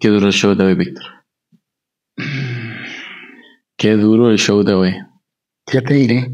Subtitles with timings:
[0.00, 1.04] Qué duro el show de hoy, Víctor.
[3.76, 4.94] Qué duro el show de hoy.
[5.72, 6.32] Ya te diré.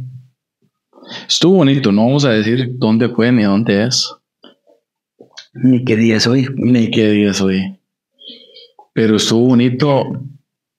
[1.29, 4.08] Estuvo bonito, no vamos a decir dónde fue ni dónde es,
[5.52, 6.48] Ni qué día es hoy.
[6.56, 7.80] ni qué día es hoy.
[8.92, 10.04] Pero estuvo bonito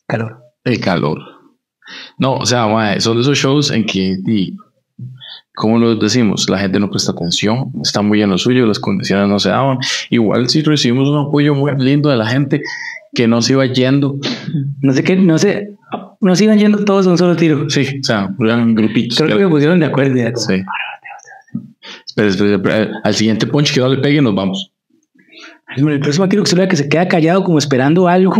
[0.08, 0.42] Calor.
[0.64, 1.20] el calor.
[2.18, 4.18] No, o sea, mae, son de esos shows en que,
[5.58, 6.48] ¿cómo lo decimos?
[6.50, 9.80] La gente no presta atención, está muy en lo suyo, las condiciones no se daban.
[10.12, 12.62] Igual si recibimos un apoyo muy lindo de la gente
[13.16, 14.18] que no se iba yendo.
[14.82, 15.72] No sé qué, no sé.
[16.22, 17.68] Nos iban yendo todos a un solo tiro.
[17.72, 19.18] Sí, o sea, eran grupitos.
[19.18, 20.16] Creo que me pusieron de acuerdo.
[20.16, 20.62] ya como, Sí.
[22.06, 24.72] Espera, espera, espera, al siguiente punch que no le pegue nos vamos.
[25.66, 28.36] "Ay, El próximo quiero que se que se queda callado como esperando algo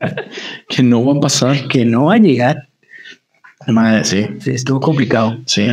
[0.68, 1.66] Que no va a pasar.
[1.68, 2.68] que no va a llegar.
[3.68, 5.36] Madre, sí, Sí, estuvo complicado.
[5.46, 5.66] sí.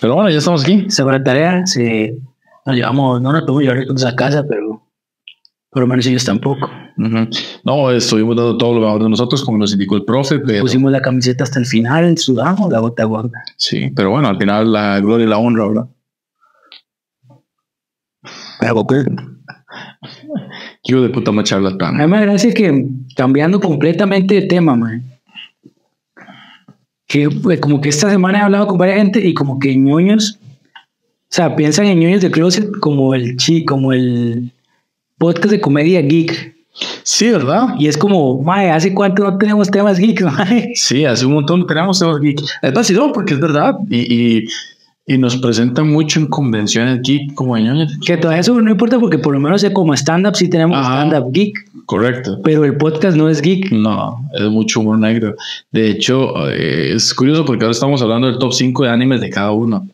[0.00, 0.86] Pero bueno, ya estamos aquí.
[0.98, 1.66] La tarea.
[1.66, 2.16] Se,
[2.66, 4.82] nos llevamos, no nos podemos llevar todos a casa, pero
[5.70, 6.70] por lo menos ellos tampoco.
[6.98, 7.28] Ujú.
[7.64, 10.38] No, estuvimos dando todo lo mejor de nosotros, como nos indicó el profe.
[10.40, 13.42] Pero, Pusimos la camiseta hasta el final, sudamos la gota gorda.
[13.56, 15.86] sí, pero bueno, al final la gloria y la honra, ¿verdad?
[18.60, 19.04] Pero qué.
[20.84, 22.00] Hijo de puta más charlatán.
[22.00, 25.02] A mí me da gracia que cambiando completamente de tema, man.
[27.12, 30.38] Que pues, como que esta semana he hablado con varias gente y como que ñoños,
[30.74, 34.50] o sea, piensan en ñoños de closet como el chi, como el
[35.18, 36.56] podcast de comedia geek.
[37.02, 37.74] Sí, ¿verdad?
[37.78, 40.72] Y es como, mae, ¿hace cuánto no tenemos temas geek, mae?
[40.74, 42.40] Sí, hace un montón tenemos temas geek.
[42.62, 43.74] Es vacilón porque es verdad.
[43.90, 44.44] Y, y,
[45.06, 47.98] y nos presentan mucho en convenciones geek como ñoños.
[48.04, 51.58] Que todo eso no importa porque por lo menos como stand-up sí tenemos stand-up geek,
[51.86, 52.38] Correcto.
[52.44, 53.72] pero el podcast no es geek.
[53.72, 55.34] No, es mucho humor negro.
[55.72, 59.30] De hecho, eh, es curioso porque ahora estamos hablando del top 5 de animes de
[59.30, 59.88] cada uno.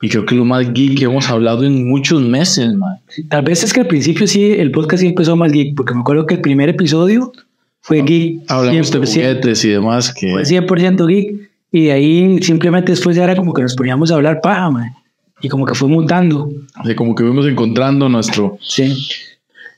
[0.00, 2.98] Y creo que lo más geek que hemos hablado en muchos meses, man.
[3.28, 6.00] Tal vez es que al principio sí, el podcast sí empezó más geek, porque me
[6.00, 7.32] acuerdo que el primer episodio
[7.80, 8.42] fue geek.
[8.48, 9.06] Hablamos de 100%.
[9.06, 10.32] juguetes y demás que...
[10.32, 11.50] Fue 100% geek.
[11.74, 14.94] Y de ahí simplemente después ya era como que nos poníamos a hablar paja, man.
[15.42, 16.48] Y como que fue mutando.
[16.84, 18.58] de como que fuimos encontrando nuestro...
[18.62, 19.08] Sí.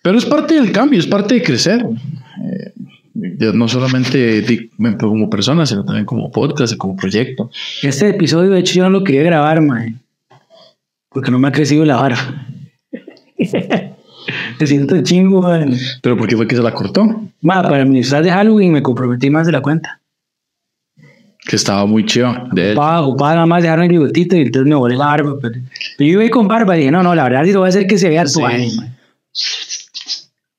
[0.02, 1.86] Pero es parte del cambio, es parte de crecer.
[2.44, 2.72] Eh,
[3.54, 4.68] no solamente
[5.00, 7.50] como persona, sino también como podcast, como proyecto.
[7.82, 9.98] Este episodio, de hecho, yo no lo quería grabar, man.
[11.08, 12.46] Porque no me ha crecido la barba.
[14.60, 15.74] Me siento chingo, man.
[16.02, 17.22] Pero ¿por qué fue que se la cortó?
[17.40, 20.02] Ma, para mi disfraz de Halloween me comprometí más de la cuenta.
[21.46, 22.48] Que estaba muy chiva.
[22.52, 22.72] De.
[22.72, 25.36] Ocupaba, ocupaba nada más dejarme el bigotito y entonces me volé la barba.
[25.40, 25.54] Pero,
[25.96, 27.66] pero yo iba ahí con barba y dije, no, no, la verdad sí lo voy
[27.66, 28.42] a hacer que se vea Sí.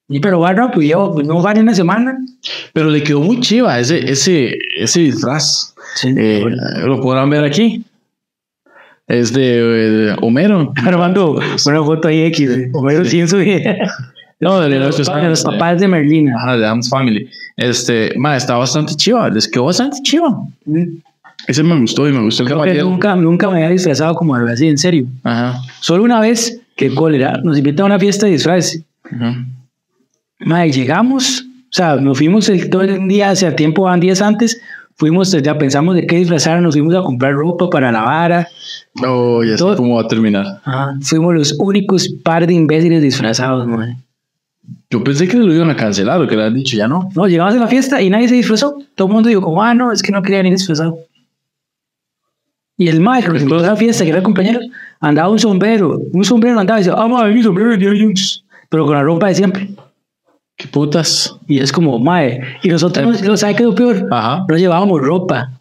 [0.09, 2.17] Y pero barba, pues llevo, pues no vale una semana.
[2.71, 5.75] Pero le quedó muy chiva ese, ese, ese disfraz.
[5.95, 6.13] Sí.
[6.15, 6.45] Eh,
[6.85, 7.83] lo podrán ver aquí.
[9.07, 10.73] Es de, eh, Homero.
[10.85, 13.63] Armando, una foto ahí X, de Homero Simpson y
[14.39, 16.35] No, de los, los, de los papás de Merlina.
[16.37, 17.27] Ajá, de Adam's Family.
[17.55, 19.29] Este, ma, está bastante chiva.
[19.29, 20.37] Les quedó bastante chiva.
[21.47, 22.89] Ese me gustó y me gustó el Creo que caballero.
[22.89, 25.05] nunca, nunca me había disfrazado como algo así, en serio.
[25.23, 25.59] Ajá.
[25.79, 28.83] Solo una vez, que cólera, nos invitan a una fiesta de disfraces.
[29.03, 29.43] Ajá.
[30.39, 34.61] Madre, llegamos, o sea, nos fuimos el, todo el día, hace tiempo, van días antes,
[34.95, 38.47] fuimos, ya pensamos de qué disfrazar, nos fuimos a comprar ropa para la vara.
[39.03, 40.45] Oh, ya sé cómo va a terminar.
[41.01, 43.97] Fuimos los únicos par de imbéciles disfrazados, madre.
[44.89, 47.09] Yo pensé que lo iban a cancelar o que le han dicho ya no.
[47.13, 48.77] No, llegamos a la fiesta y nadie se disfrazó.
[48.95, 50.97] Todo el mundo dijo, como, ah, no, es que no quería venir disfrazado.
[52.77, 54.59] Y el maestro que a la fiesta, que era el compañero,
[54.99, 58.85] andaba un sombrero, un sombrero andaba y decía, ah, madre, mi sombrero de Jones", pero
[58.85, 59.69] con la ropa de siempre.
[60.55, 61.35] Qué putas.
[61.47, 64.07] Y es como, mae, y nosotros, no, ¿sabe qué es lo peor?
[64.11, 64.45] Ajá.
[64.47, 65.56] No llevábamos ropa.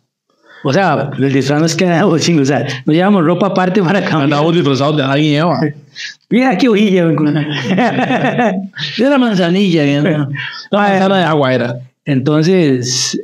[0.69, 4.25] O sea, el disfraz nos quedaba chingo, o sea, no llevábamos ropa aparte para cambiar.
[4.25, 5.61] Andamos disfrazados de alguien Eva.
[6.29, 7.07] Mira qué hojilla.
[7.07, 7.15] de
[9.09, 10.03] la manzanilla.
[10.03, 10.29] ¿no?
[10.73, 11.77] No, era de agua, era.
[12.05, 13.17] Entonces,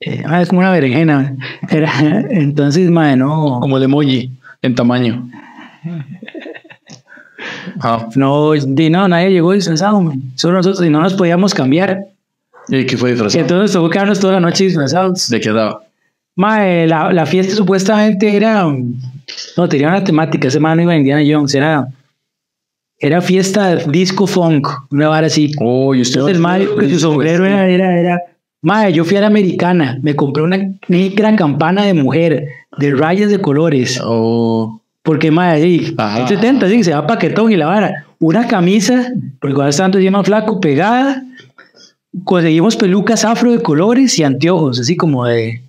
[0.00, 1.34] eh, ah, es como una berenjena.
[1.70, 1.90] Era,
[2.28, 3.58] entonces, mae, no.
[3.62, 5.30] Como el emoji en tamaño.
[7.80, 8.06] Ajá.
[8.16, 10.20] No, no, nadie llegó disfrazado, man.
[10.34, 12.00] Solo nosotros y no nos podíamos cambiar.
[12.68, 13.40] ¿Y qué fue Y disfrazado?
[13.40, 15.30] entonces tuvo que quedarnos toda la noche disfrazados.
[15.30, 15.80] ¿De qué daba?
[16.36, 18.66] Mae, la, la fiesta supuestamente era.
[19.56, 20.48] No, tenía una temática.
[20.48, 21.54] Ese man no iba a Indiana Jones.
[21.54, 21.88] Era,
[22.98, 24.66] era fiesta disco funk.
[24.90, 25.52] Una vara así.
[25.60, 26.20] Oh, y usted.
[26.20, 27.68] Entonces, el mae, que su sombrero era.
[27.68, 28.20] era, era
[28.62, 29.98] mae, yo fui a la americana.
[30.02, 30.58] Me compré una
[30.88, 32.46] negra campana de mujer.
[32.78, 34.00] De rayas de colores.
[34.02, 34.80] Oh.
[35.02, 36.20] Porque, mae, sí, Ajá.
[36.20, 38.06] en 70, sí, se va paquetón y la vara.
[38.20, 39.08] Una camisa,
[39.40, 41.24] porque cuando estaba yo más flaco, pegada.
[42.24, 45.62] Conseguimos pelucas afro de colores y anteojos, así como de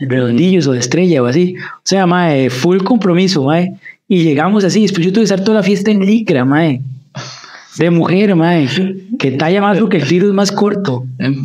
[0.00, 1.54] redondillos o de estrella o así.
[1.58, 3.74] O sea, mae, full compromiso, mae.
[4.08, 6.80] Y llegamos así, después yo tuve que estar toda la fiesta en licra, mae.
[7.76, 8.68] De mujer, mae.
[9.18, 11.04] Que talla más porque el tiro es más corto.
[11.18, 11.42] En-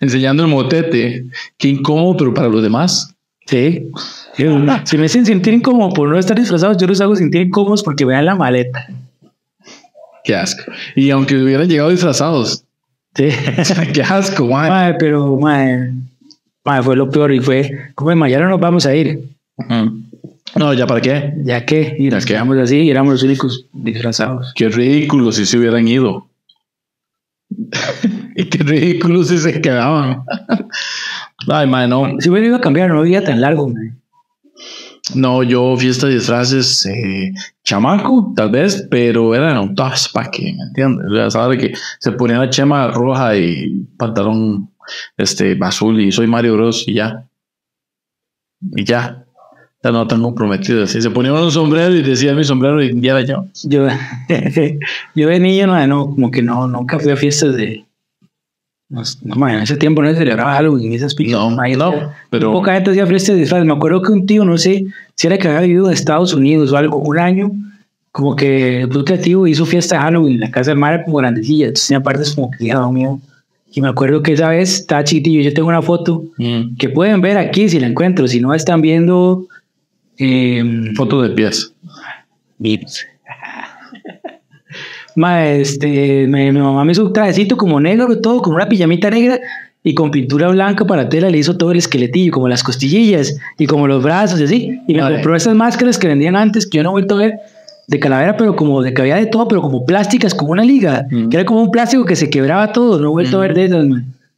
[0.00, 1.26] enseñando el motete.
[1.56, 3.14] Qué incómodo, pero para los demás.
[3.46, 3.86] Sí.
[4.84, 8.04] Si me hacen sentir incómodo por no estar disfrazados, yo los hago sentir incómodos porque
[8.04, 8.86] vean la maleta.
[10.24, 10.62] Qué asco.
[10.96, 12.64] Y aunque hubieran llegado disfrazados.
[13.14, 13.28] Sí.
[13.92, 14.68] Qué asco, mae.
[14.70, 15.90] Mae, pero, mae,
[16.64, 19.36] mae, fue lo peor y fue, como mañana nos vamos a ir.
[19.56, 20.02] Ujú.
[20.56, 21.32] No, ya para qué.
[21.44, 24.52] Ya que, y nos quedamos así y éramos los únicos disfrazados.
[24.54, 26.28] Qué ridículo si se hubieran ido.
[28.36, 30.24] y qué ridículo si se quedaban.
[31.48, 32.16] Ay, mae, no.
[32.18, 33.94] Si hubiera ido a cambiar, no había tan largo, mae.
[35.14, 37.32] No, yo fiesta de disfraces eh,
[37.64, 41.06] chamaco, tal vez, pero era un tough que, ¿me entiendes?
[41.10, 44.70] O sea, sabes que se ponía la chema roja y pantalón
[45.16, 47.24] este azul y soy Mario Bros y ya.
[48.76, 49.24] Y ya.
[49.82, 50.84] Ya no tan comprometido.
[50.84, 53.46] Así se ponía un sombrero y decía mi sombrero y ya era yo.
[53.64, 53.88] Yo,
[55.14, 57.84] yo de niño, no, no, como que no, nunca fui a fiestas de...
[58.90, 61.32] No, no, en ese tiempo no se celebraba Halloween esas pilas.
[61.32, 63.64] No, no, Muy pero Poca gente hacía fiestas de disfraces.
[63.64, 64.84] Me acuerdo que un tío, no sé
[65.14, 67.52] si era que había vivido en Estados Unidos o algo, un año,
[68.12, 71.04] como que el club creativo hizo fiesta de Halloween en la casa del mar, era
[71.04, 71.66] como grandecilla.
[71.66, 73.20] Entonces tenía partes como que, Dios mío.
[73.72, 75.42] Y me acuerdo que esa vez estaba chiquitillo.
[75.42, 78.26] Yo tengo una foto mm, que pueden ver aquí si la encuentro.
[78.26, 79.46] Si no, están viendo.
[80.18, 80.62] Eh,
[80.96, 81.72] foto de pies.
[82.58, 83.06] Vips.
[85.16, 89.10] Ma, este, me- mi mamá me hizo un trajecito como negro, todo, con una pijamita
[89.10, 89.40] negra
[89.82, 91.28] y con pintura blanca para tela.
[91.30, 94.80] Le hizo todo el esqueletillo, como las costillas y como los brazos y así.
[94.86, 95.16] Y me Vale.
[95.16, 97.34] compró esas máscaras que vendían antes, que yo no he vuelto a ver,
[97.88, 101.06] de calavera, pero como de que había de todo, pero como plásticas, como una liga,
[101.10, 101.28] Mm.
[101.28, 102.98] que era como un plástico que se quebraba todo.
[103.00, 103.86] No he vuelto a ver de esas.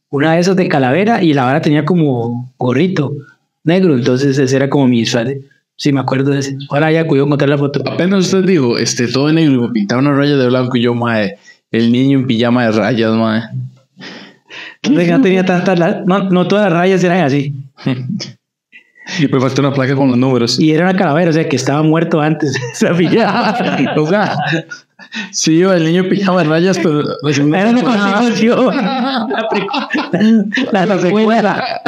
[0.09, 3.13] Una de esas de calavera y la vara tenía como gorrito
[3.63, 3.95] negro.
[3.95, 5.27] Entonces ese era como mi disfraz.
[5.75, 6.55] Sí, me acuerdo de ese.
[6.69, 7.81] Ahora ya cuidado encontrar la foto.
[7.89, 11.37] Apenas usted dijo, este, todo de negro pintaba una raya de blanco y yo, mae,
[11.71, 13.41] el niño en pijama de rayas, mae.
[14.89, 17.53] No no tenía tantas, no, no todas las rayas eran así.
[19.19, 20.59] Y me falta una placa con los números.
[20.59, 22.53] Y era una calavera, o sea, que estaba muerto antes.
[22.73, 23.55] Se pillaba.
[23.97, 24.35] O sea,
[25.31, 28.75] sí, el niño pijama de rayas, pero Era una continuación.
[30.71, 31.81] La, la secuela.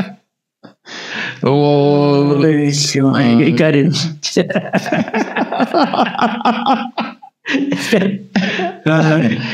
[1.42, 2.42] Oh,
[3.16, 3.92] Ay, Karen.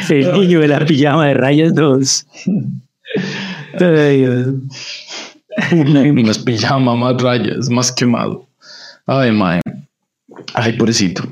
[0.10, 2.28] El niño de la pijama de rayas 2.
[3.80, 4.48] Ay, Dios.
[6.24, 8.48] Más pijama, más rayas, más quemado.
[9.06, 9.62] Ay, mae.
[10.54, 11.24] Ay, pobrecito.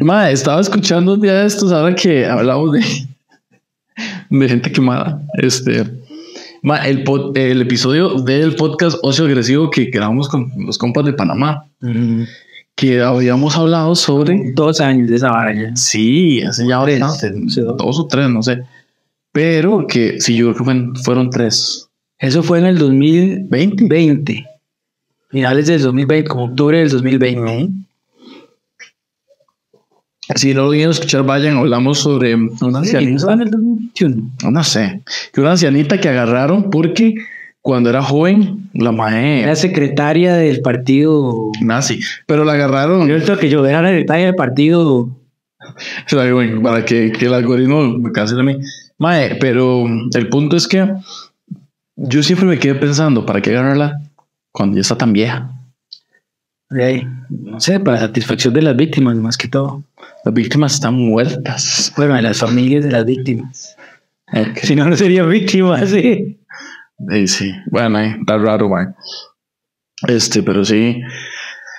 [0.00, 2.80] Mae, estaba escuchando un día de estos ahora que hablamos de,
[4.30, 5.20] de gente quemada.
[5.34, 5.84] Este,
[6.62, 11.12] mae, el, pod- el episodio del podcast Ocio Agresivo que grabamos con los compas de
[11.12, 11.66] Panamá,
[12.74, 14.52] que habíamos hablado sobre.
[14.54, 15.76] Dos años de esa vara ya.
[15.76, 17.20] Sí, hace ya dos.
[17.76, 18.62] dos o tres, no sé.
[19.32, 21.88] Pero que sí, yo creo que fueron, fueron tres.
[22.18, 24.46] Eso fue en el 2020.
[25.30, 27.72] Finales del 2020, como octubre del 2020.
[30.36, 33.32] Si no lo quieren escuchar, vayan, hablamos sobre una ancianita.
[33.32, 34.50] en el 2021.
[34.50, 35.02] No sé,
[35.32, 37.14] que una ancianita que agarraron porque
[37.60, 41.50] cuando era joven, la mae Era secretaria del partido.
[41.60, 45.10] nazi, pero la agarraron Yo creo que yo era secretaria del partido.
[46.62, 48.58] para que, que el algoritmo me cancele a mí.
[48.98, 50.94] Mae, pero el punto es que
[51.96, 54.00] yo siempre me quedé pensando, ¿para qué agarrarla
[54.50, 55.50] cuando ya está tan vieja?
[56.70, 59.84] ahí, no sé, para satisfacción de las víctimas, más que todo.
[60.24, 61.92] Las víctimas están muertas.
[61.96, 63.76] Bueno, de las familias de las víctimas.
[64.32, 64.58] Ok.
[64.62, 66.38] Si no, no serían víctimas, sí.
[67.10, 68.88] Eh, sí, bueno, eh, está raro, mae.
[70.08, 71.00] Este, pero sí.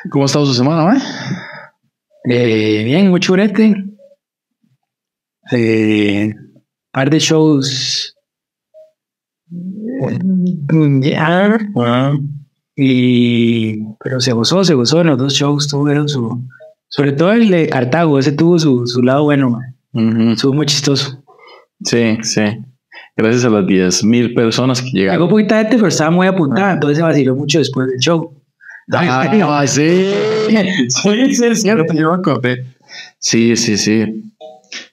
[0.09, 1.01] ¿Cómo ha estado su semana, mae?
[2.29, 3.75] Eh, bien, mucho brete.
[5.51, 6.33] Eh,
[6.93, 8.15] par de shows.
[9.49, 11.59] Mm, ya.
[12.75, 16.41] Y, pero se gozó, se gozó en los dos shows, tuvieron su,
[16.87, 19.59] sobre todo el de Cartago, ese tuvo su, su lado bueno.
[19.93, 20.31] Ujú.
[20.31, 21.23] estuvo muy chistoso.
[21.83, 22.41] Sí, sí.
[23.15, 25.29] Gracias a las 10 mil personas que Llegó llegaron.
[25.29, 28.33] poquita gente, pero estaba muy apuntada, entonces se vaciló mucho después del show.
[28.91, 29.07] Ay,
[29.43, 30.11] ay, sí.
[30.49, 31.55] Sí, sí.
[33.19, 34.33] Sí, sí, sí.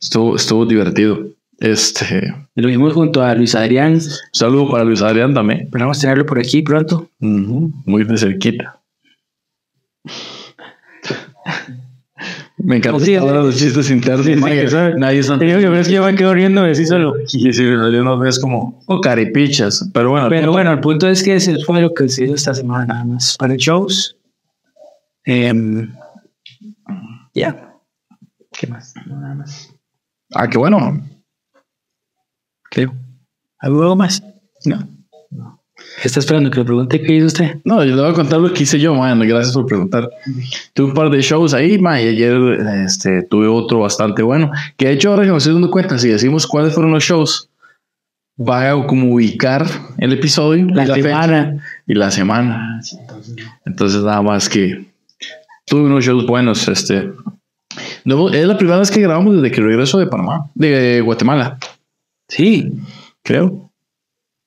[0.00, 1.18] Estuvo, estuvo divertido.
[1.60, 2.34] Este.
[2.54, 4.00] Lo vimos junto a Luis Adrián, Un
[4.32, 5.60] saludo para Luis Adrián también.
[5.60, 7.08] esperamos tenerlo por aquí pronto.
[7.20, 8.80] Ujú, Muy de cerquita.
[12.62, 14.26] Me encanta Sí, todos los chistes internos.
[14.26, 14.94] sí, sí, que sabe.
[14.98, 15.38] nadie está.
[15.38, 17.14] Te digo que pero es que yo me quedo riendo de sí solo.
[17.32, 19.88] Y si no ves como oh, caripichas.
[19.94, 22.52] Pero bueno, Pero bueno, el punto es que ese fue lo que se hizo esta
[22.54, 24.16] semana nada más para shows.
[25.24, 25.92] Em,
[27.34, 27.74] ya.
[28.52, 28.94] ¿Qué más?
[29.06, 29.74] Nada más.
[30.34, 31.00] Ah, qué bueno.
[32.70, 32.94] Creo.
[33.58, 34.22] ¿Algo más?
[34.64, 34.88] No.
[36.04, 37.58] Está esperando que le pregunte qué hizo usted.
[37.64, 39.18] No, yo le voy a contar lo que hice yo, man.
[39.20, 40.08] Gracias por preguntar.
[40.72, 42.36] Tuve un par de shows ahí, man, y ayer
[42.84, 44.50] este, tuve otro bastante bueno.
[44.76, 47.48] Que de hecho, ahora que me estoy dando cuenta, si decimos cuáles fueron los shows,
[48.36, 49.66] vaya a como ubicar
[49.98, 51.64] el episodio La y fecha semana.
[51.86, 52.80] y la semana.
[53.66, 54.86] Entonces nada más que
[55.66, 56.68] tuve unos shows buenos.
[56.68, 57.10] Este,
[58.04, 61.58] no, es la primera vez que grabamos desde que regreso de Panamá, de Guatemala,
[62.30, 62.72] Sí.
[63.22, 63.70] creo.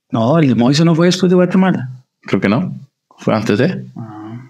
[0.10, 1.90] No, el de Moiso no fue después de Guatemala.
[2.22, 2.74] Creo que no.
[3.18, 3.86] Fue antes de.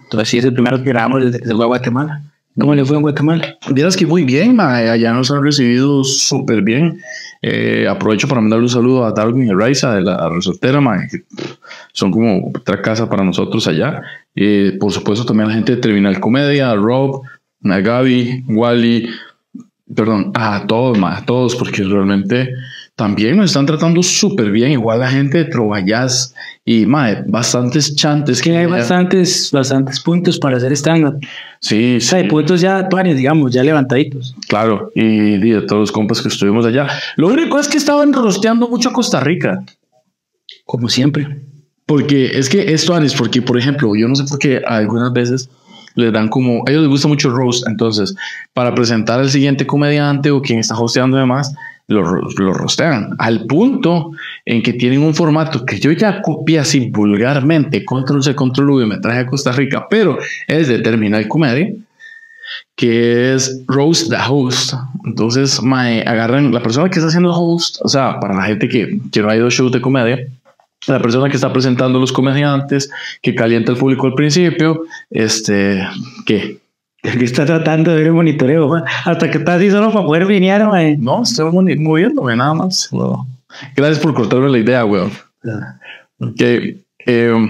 [0.04, 2.22] Entonces sí es el primero que grabamos desde a Guatemala.
[2.58, 3.56] ¿Cómo le fue en Guatemala?
[3.72, 7.00] Vieras que muy bien, ma, allá nos han recibido súper bien.
[7.42, 11.24] Eh, aprovecho para mandarle un saludo a Darwin y Raiza de la resortera, ma, que
[11.92, 14.02] son como otra casa para nosotros allá.
[14.36, 17.22] Eh, por supuesto, también a la gente de Terminal Comedia, a Rob,
[17.64, 19.08] a Gaby, Wally,
[19.92, 22.50] perdón, a todos, ma, a todos, porque realmente
[22.96, 24.72] también nos están tratando súper bien.
[24.72, 26.34] Igual la gente de Trovayas
[26.64, 28.38] y ma, bastantes chantes.
[28.38, 31.18] Es que hay bastantes, bastantes puntos para hacer stand-up.
[31.60, 32.30] Sí, O sea, hay sí.
[32.30, 34.36] puntos ya actuales, digamos, ya levantaditos.
[34.48, 36.88] Claro, y, y de todos los compas que estuvimos allá.
[37.16, 39.64] Lo único es que estaban rosteando mucho a Costa Rica.
[40.64, 41.42] Como siempre.
[41.86, 45.50] Porque es que esto, Anis, porque por ejemplo, yo no sé por qué algunas veces
[45.96, 48.14] les dan como, a ellos les gusta mucho roast, entonces
[48.52, 51.54] para presentar al siguiente comediante o quien está hosteando demás,
[51.88, 54.12] lo, lo rostean al punto
[54.44, 58.86] en que tienen un formato que yo ya copié así vulgarmente, control C, control V,
[58.86, 61.72] me traje a Costa Rica, pero es de Terminal Comedia,
[62.76, 64.74] que es roast the host.
[65.04, 69.20] Entonces, agarran la persona que está haciendo host, o sea, para la gente que, que
[69.20, 70.18] no ha ido a shows de comedia,
[70.86, 72.90] la persona que está presentando los comediantes,
[73.22, 75.86] que calienta el público al principio, este,
[76.26, 76.58] que
[77.04, 80.58] Aquí está tratando de ver el monitoreo, hasta que está así solo para poder venir,
[80.64, 80.96] mae.
[80.96, 82.88] no, estoy movi- moviéndome nada más.
[83.76, 85.10] Gracias por cortarme la idea, weón.
[86.36, 87.48] Que, eh,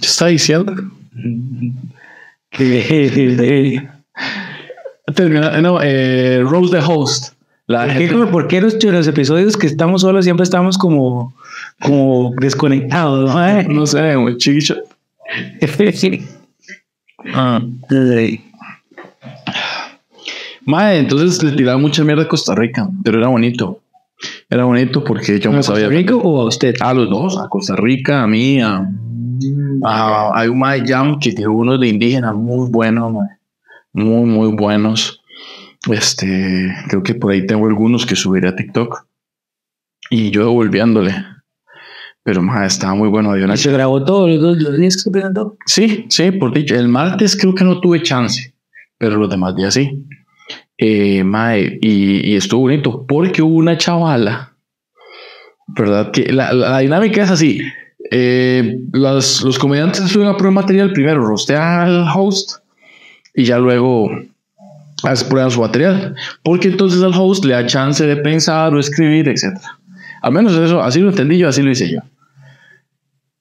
[0.00, 0.74] ¿qué está diciendo?
[2.50, 3.88] Que-
[5.14, 7.34] Termina, no, eh, Rose the Host.
[7.66, 11.34] La ¿Por qué, por qué los, los episodios que estamos solos siempre estamos como,
[11.80, 13.34] como desconectados?
[13.34, 13.64] mae?
[13.68, 14.76] no sé, un chiquicho.
[17.34, 17.60] Ah.
[20.64, 23.80] Mae, entonces le tiraba mucha mierda a Costa Rica, pero era bonito.
[24.50, 25.88] Era bonito porque yo ¿A no Costa sabía.
[25.88, 26.74] Rica o a usted?
[26.80, 28.88] A los dos, a Costa Rica, a mí, a,
[29.84, 33.28] a- hay un Mae Jam que tiene unos de indígenas muy buenos, mae.
[33.92, 35.20] muy, muy buenos.
[35.90, 39.06] Este, creo que por ahí tengo algunos que subiré a TikTok
[40.10, 41.14] y yo devolviéndole.
[42.26, 43.30] Pero mae, estaba muy bueno.
[43.30, 45.56] Había una ¿Y se grabó todos los, dos- los días que se presentó?
[45.64, 46.74] Sí, sí, por dicho.
[46.74, 48.52] El martes creo que no tuve chance,
[48.98, 50.04] pero los demás días sí.
[50.76, 54.52] Eh, mae, y, y estuvo bonito porque hubo una chavala,
[55.68, 56.10] ¿verdad?
[56.10, 57.60] Que la, la- dinámica es así.
[58.10, 62.56] Eh, los, los comediantes suben a prueba material primero, rostean al host
[63.34, 64.10] y ya luego
[65.28, 66.16] prueban su material.
[66.42, 69.56] Porque entonces al host le da chance de pensar o escribir, etc.
[70.22, 72.00] Al menos eso, así lo entendí yo, así lo hice yo.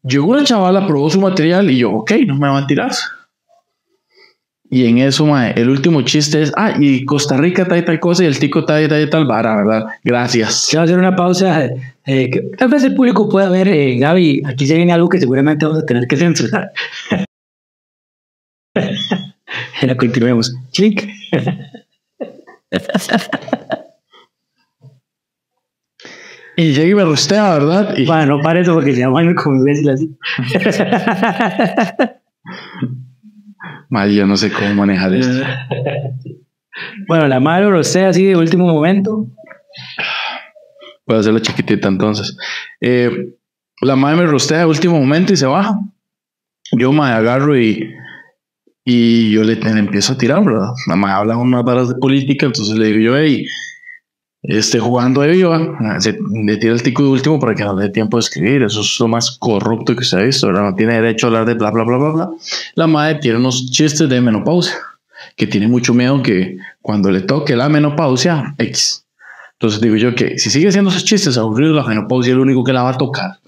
[0.08, 2.92] Llegó una chavala, probó su material y yo, ok, no me van a tirar.
[4.70, 8.00] Y en eso, mae, el último chiste es, ah, y Costa Rica tal y tal
[8.00, 9.86] cosa y el tico tal y tal y tal vara, ¿verdad?
[10.04, 10.74] Gracias.
[10.76, 11.66] A hacer una pausa.
[12.06, 15.20] eh, que tal vez el público pueda ver, eh, Gaby, aquí se viene algo que
[15.20, 16.72] seguramente vamos a tener que censurar.
[19.82, 20.54] La continuemos.
[20.74, 21.08] Clic.
[26.58, 27.98] Y llega y me rostea, ¿verdad?
[27.98, 30.18] Y, Bueno, no pare eso porque se llaman como imbécil así.
[33.90, 35.46] mae, yo no sé cómo manejar esto.
[37.08, 39.28] bueno, la lo sé así de último momento.
[41.06, 42.38] Voy a hacerlo chiquitita entonces.
[42.82, 43.36] Eh,
[43.82, 45.78] la madre me rostea de último momento y se baja.
[46.72, 47.94] Yo me agarro y,
[48.84, 50.70] y yo le, le empiezo a tirar, ¿verdad?
[50.88, 53.46] La madre habla unas varas de política, entonces le digo yo, hey,
[54.48, 57.84] esté jugando de viva, se, le tira el tico de último para que no le
[57.86, 58.64] dé tiempo de escribir.
[58.64, 60.64] Eso es lo más corrupto que se ha visto, ¿verdad?
[60.64, 62.30] No tiene derecho a hablar de bla, bla, bla, bla, bla.
[62.76, 64.76] La madre tiene unos chistes de menopausia,
[65.36, 69.06] que tiene mucho miedo que cuando le toque la menopausia, X.
[69.54, 72.64] Entonces digo yo que si sigue haciendo esos chistes aburridos, la menopausia es lo único
[72.64, 73.40] que la va a tocar.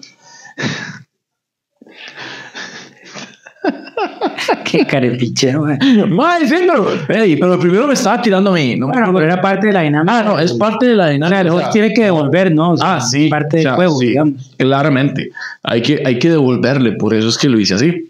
[4.64, 5.76] Qué carepichero, güey.
[6.08, 8.76] Mae, pero, ey, pero primero me estaba tirando a mí.
[8.76, 10.18] No Bueno, pero era parte de la dinámica.
[10.18, 11.40] Ah, no, es parte de la O sea, dinámica.
[11.40, 12.72] el host tiene que devolver, ¿no?
[12.72, 13.28] O sea, Ah, sí.
[13.28, 14.54] Parte o sea, del juego, sí, digamos.
[14.56, 15.30] Claramente.
[15.62, 18.06] Hay que, hay que devolverle, por eso es que lo hice así.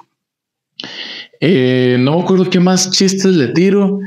[1.41, 4.01] Eh, no me acuerdo qué más chistes le tiro.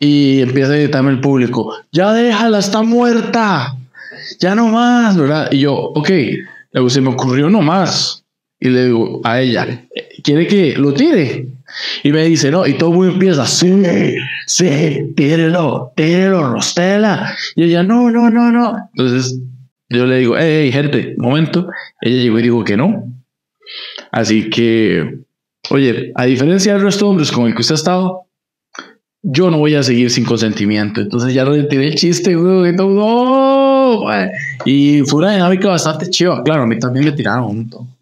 [0.00, 3.74] Y empieza a gritarme el público, ya déjala, está muerta,
[4.38, 5.48] ya no más, ¿verdad?
[5.50, 6.10] Y yo, ok,
[6.70, 8.22] luego se me ocurrió no más.
[8.60, 9.66] Y le digo a ella,
[10.22, 11.48] ¿quiere que lo tire?
[12.02, 13.82] Y me dice, no, y todo el mundo empieza, sí,
[14.46, 17.36] sí, tírelo, tírelo, Rostela.
[17.54, 18.76] Y ella, no, no, no, no.
[18.94, 19.38] Entonces
[19.88, 21.68] yo le digo, hey, gente, momento.
[22.00, 23.04] Ella llegó y dijo que no.
[24.10, 25.18] Así que,
[25.70, 28.24] oye, a diferencia del resto de hombres con el que usted ha estado,
[29.22, 31.00] yo no voy a seguir sin consentimiento.
[31.00, 34.06] Entonces ya no le tiré el chiste, güey, no, no.
[34.64, 36.42] Y fue una dinámica bastante chiva.
[36.42, 37.97] Claro, a mí también me tiraron un montón.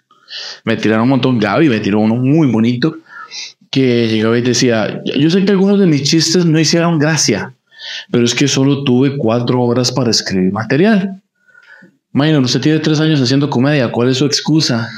[0.65, 1.39] Me tiraron un montón.
[1.39, 2.97] Gaby me tiró uno muy bonito
[3.71, 7.55] que llegaba y decía, yo sé que algunos de mis chistes no hicieron gracia,
[8.11, 11.23] pero es que solo tuve cuatro horas para escribir material.
[12.13, 14.89] Minor, usted tiene tres años haciendo comedia, ¿cuál es su excusa?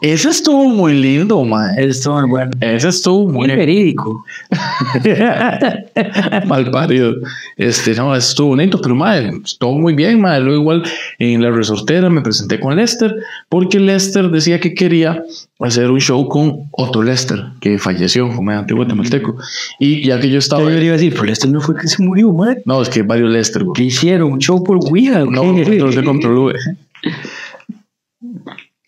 [0.00, 1.76] Ese estuvo muy lindo, man.
[1.76, 2.52] Esto es bueno.
[2.60, 4.24] Ese estuvo muy Muy verídico.
[6.46, 7.14] mal parido.
[7.56, 10.44] Este, no, estuvo bonito, pero madre, estuvo muy bien, madre.
[10.44, 10.82] Luego igual
[11.18, 13.14] en la resortera me presenté con Lester,
[13.48, 15.22] porque Lester decía que quería
[15.58, 19.36] hacer un show con otro Lester, que falleció, comediante guatemalteco.
[19.80, 20.62] Y ya que yo estaba...
[20.62, 22.58] Yo iba a decir, pero este no fue que se murió, man.
[22.64, 23.74] No, es que varios Lester, güey.
[23.74, 24.32] ¿Qué hicieron?
[24.32, 25.24] ¿Un show por Ouija?
[25.24, 26.52] No, no se controló.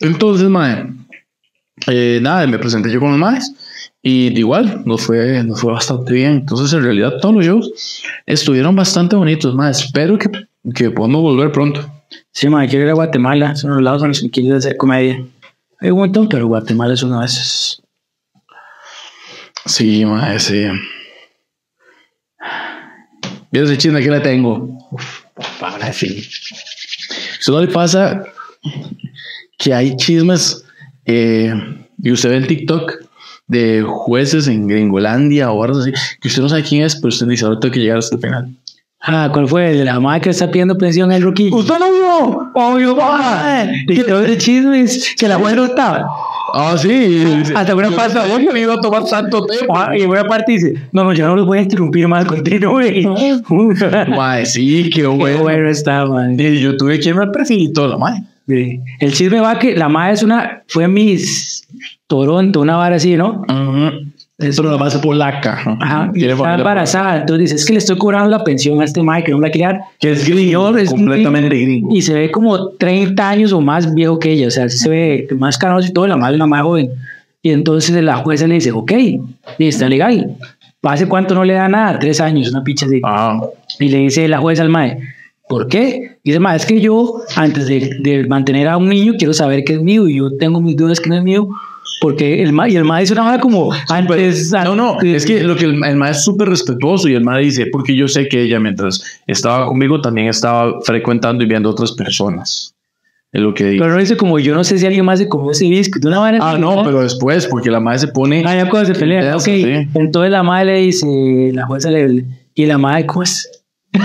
[0.00, 0.86] Entonces, mae,
[1.86, 3.52] eh, nada, me presenté yo con los maes
[4.02, 6.32] y igual nos fue, nos fue bastante bien.
[6.32, 9.70] Entonces, en realidad, todos los shows estuvieron bastante bonitos, mae.
[9.70, 10.30] Espero que,
[10.74, 11.90] que podamos volver pronto.
[12.32, 13.56] Sí, man, quiero ir a Guatemala.
[13.56, 15.22] Son los lados en los que quiero hacer comedia.
[15.80, 17.82] Hay un montón, pero Guatemala es uno de esos.
[19.66, 20.66] Sí, mae, sí.
[23.50, 24.78] Mira ese chisme que le tengo.
[25.58, 26.22] Para fin.
[27.38, 28.24] Eso no le pasa
[29.58, 30.64] que hay chismes
[31.04, 31.52] eh,
[32.02, 32.92] y usted ve en TikTok
[33.46, 37.26] de jueces en Gringolandia o horas así, que usted no sabe quién es, pero usted
[37.26, 38.48] dice, ahora tengo que llegar hasta el final.
[39.02, 39.72] Ah, ¿cuál fue?
[39.72, 41.56] ¿De la madre que está pidiendo pensión el Roquillo?
[41.56, 42.50] ¿Usted no vio?
[42.54, 43.66] Obvio, va.
[43.88, 46.06] Y todo ese chisme es que la mujer no estaba.
[46.52, 47.24] Ah, sí.
[47.54, 49.74] Hasta una parte, Yo me iba a tomar tanto tiempo.
[49.74, 52.82] Ah, Y una parte dice, no, no, yo no los voy a interrumpir más, continúe.
[54.16, 55.42] Mae, sí, qué Qué bueno.
[55.42, 56.38] bueno está, man.
[56.38, 58.22] Y yo tuve que irme al perfil y todo, la mae.
[58.50, 58.80] Sí.
[58.98, 61.66] El chisme va que la madre es una, fue Miss
[62.08, 63.44] Toronto, una vara así, ¿no?
[64.38, 65.60] Eso no la base polaca.
[65.80, 67.20] Ajá, y Tiene está embarazada.
[67.20, 69.50] Entonces dice, es que le estoy cobrando la pensión a este madre que no la
[69.50, 69.80] quiere.
[70.00, 71.94] Que es gringo, es completamente gringo.
[71.94, 74.48] Y se ve como 30 años o más viejo que ella.
[74.48, 76.90] O sea, se ve más canoso y todo, la madre es una más joven.
[77.42, 78.92] Y entonces la jueza le dice, ok,
[79.58, 80.36] y está legal.
[80.82, 81.98] ¿Hace cuánto no le da nada?
[81.98, 83.00] Tres años, una picha así.
[83.04, 83.40] Ah,
[83.78, 84.98] Y le dice la jueza al mae,
[85.50, 86.18] ¿por qué?
[86.22, 89.64] Y dice, mae, es que yo, antes de, de mantener a un niño, quiero saber
[89.64, 91.48] que es mío y yo tengo mis dudas que no es mío.
[92.00, 95.42] Porque el mae, y el mae dice una vara como, antes, no, no, es que
[95.42, 98.28] lo que el, el mae es súper respetuoso y el mae dice, porque yo sé
[98.28, 102.74] que ella mientras estaba conmigo también estaba frecuentando y viendo otras personas.
[103.32, 103.82] Es lo que dice.
[103.82, 106.08] Pero no dice como, yo no sé si alguien más se comió ese disco, de
[106.08, 106.38] una vara.
[106.40, 108.44] Ah, no, pero después, porque la madre se pone.
[108.46, 109.36] Ah, ya cuando se pelea.
[109.36, 109.64] Ok, sí.
[109.94, 113.50] entonces la madre le dice, la jueza le, y la madre, ¿cómo es?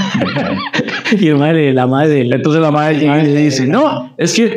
[1.19, 4.55] y el madre, la madre, Entonces la madre llega y le dice: No, es que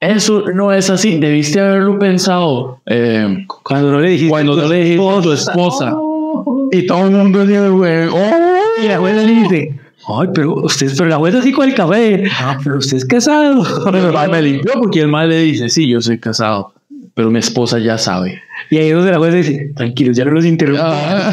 [0.00, 1.18] eso no es así.
[1.18, 5.96] Debiste haberlo pensado eh, cuando no le dijiste, cuando no le dijiste a tu esposa.
[6.70, 8.48] Y todo el mundo dice: güey, oh".
[8.82, 12.24] Y la jueza le dice, ay, pero usted, pero la jueza sí con el café,
[12.38, 13.64] ah, pero usted es casado.
[13.84, 16.74] Pero el mae me limpió porque el mae le dice: Sí, yo soy casado,
[17.14, 18.40] pero mi esposa ya sabe.
[18.70, 20.82] Y ahí es donde la jueza dice, tranquilos, ya no los interrumpo.
[20.84, 21.32] Ah,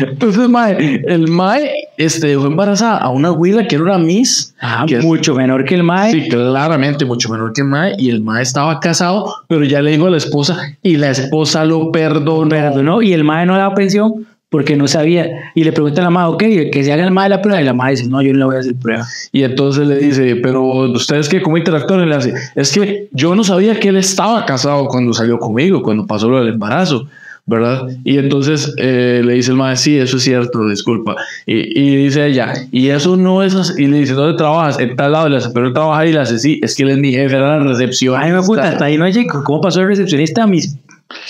[0.00, 4.54] Entonces, mae, el mae este, dejó embarazada a una huila que era una Miss.
[4.60, 6.12] Ah, que es- mucho menor que el mae.
[6.12, 7.94] Sí, claramente mucho menor que el mae.
[7.98, 11.64] Y el mae estaba casado, pero ya le dijo a la esposa y la esposa
[11.64, 12.48] lo perdonó.
[12.48, 15.28] perdonó y el mae no daba pensión porque no sabía.
[15.54, 16.32] Y le pregunta a la madre,
[16.66, 17.60] ok, que se haga el mae la prueba.
[17.60, 19.04] Y la madre dice, no, yo no le voy a hacer prueba.
[19.32, 23.34] Y entonces le dice, pero ustedes que cómo interactúan, Y le hace, es que yo
[23.34, 27.06] no sabía que él estaba casado cuando salió conmigo, cuando pasó lo del embarazo,
[27.46, 27.88] ¿verdad?
[28.04, 31.16] Y entonces eh, le dice el mae, sí, eso es cierto, disculpa.
[31.46, 33.84] Y, y dice ella, y eso no es así.
[33.84, 34.78] Y le dice, ¿dónde trabajas?
[34.80, 36.82] En tal lado, le hace, pero él trabaja ahí, y le hace, sí, es que
[36.82, 38.20] él es mi jefe, era la recepción.
[38.20, 39.44] Ay, me puta, hasta ahí no llegó.
[39.44, 40.76] ¿Cómo pasó el recepcionista a mis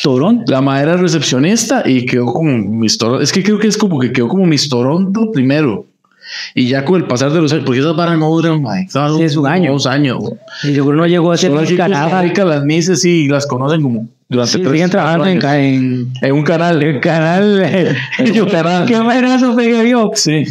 [0.02, 0.50] Toronto?
[0.50, 3.22] La madre era recepcionista y quedó como Miss Toronto.
[3.22, 5.85] Es que creo que es como que quedó como Miss Toronto primero.
[6.54, 9.36] Y ya con el pasar de los años, porque esas varas no duran, Sí, es
[9.36, 9.72] un año.
[9.72, 10.18] Dos años.
[10.64, 11.52] Y seguro no llegó a ser.
[11.52, 11.88] Rica
[12.44, 15.36] las Mises sí las conocen como durante Sí, tres siguen trabajando en,
[16.32, 16.82] un canal.
[16.82, 17.62] en canal.
[18.18, 18.86] En un canal.
[18.86, 20.10] ¿Qué madrazo pegué yo?
[20.14, 20.44] Sí.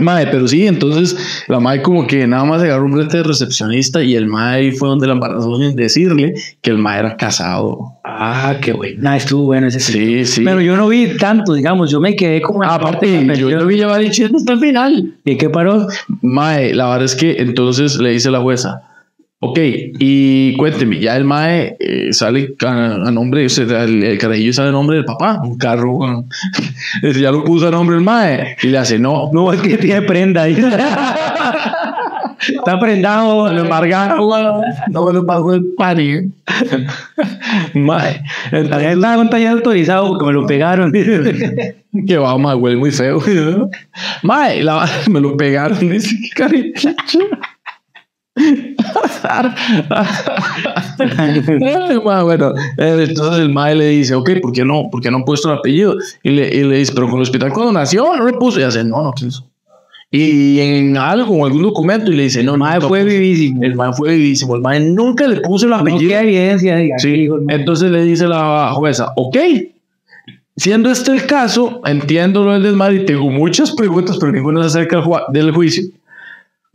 [0.00, 4.02] Mae, pero sí, entonces la mae como que nada más agarró un brete de recepcionista
[4.02, 8.00] y el mae fue donde la embarazó sin decirle que el mae era casado.
[8.26, 10.42] Ah, qué buena, estuvo bueno ese Sí, sí.
[10.42, 12.64] Pero yo no vi tanto, digamos, yo me quedé como...
[12.64, 15.14] Aparte, yo lo vi llevar diciendo hasta el final.
[15.26, 15.86] ¿Y qué paró?
[16.22, 18.80] Mae, la verdad es que entonces le dice la jueza,
[19.40, 19.58] ok,
[19.98, 24.54] y cuénteme, ya el Mae eh, sale a, a nombre, o sea, el, el carajillo
[24.54, 26.24] sale a nombre del papá, un carro, bueno,
[27.02, 30.00] ya lo puso a nombre el Mae, y le hace, no, No, es que tiene
[30.00, 30.56] prenda ahí.
[32.40, 34.18] Está prendado, lo embargaron.
[34.90, 36.28] no me lo pagó el padre.
[37.74, 40.92] Mae, También estaba con taller autorizado porque me lo pegaron.
[42.06, 43.20] que va, Mae, huele muy feo.
[44.22, 46.72] Mae, la- me lo pegaron, dice, qué.
[50.98, 54.88] Ay, ma, bueno, eh, entonces el mae le dice, ok, ¿por qué no?
[54.90, 55.94] ¿Por qué no han puesto el apellido?
[56.22, 58.60] Y le, y le dice, pero con el hospital cuando nació no le puso.
[58.60, 59.48] Y hace, no, no, ¿qué es eso?
[60.16, 63.62] Y en algo, en algún documento, y le dice, no, Mae no, fue vivísimo.
[63.64, 64.54] El mae fue vivísimo.
[64.54, 66.08] El mae nunca le puso el No apellido.
[66.08, 66.76] queda evidencia.
[66.76, 67.52] diga, Sí, hijo, no.
[67.52, 69.36] entonces le dice la jueza, ok,
[70.56, 74.66] siendo este el caso, entiendo lo del desmadre y tengo muchas preguntas, pero ninguna se
[74.78, 75.82] acerca ju- del juicio.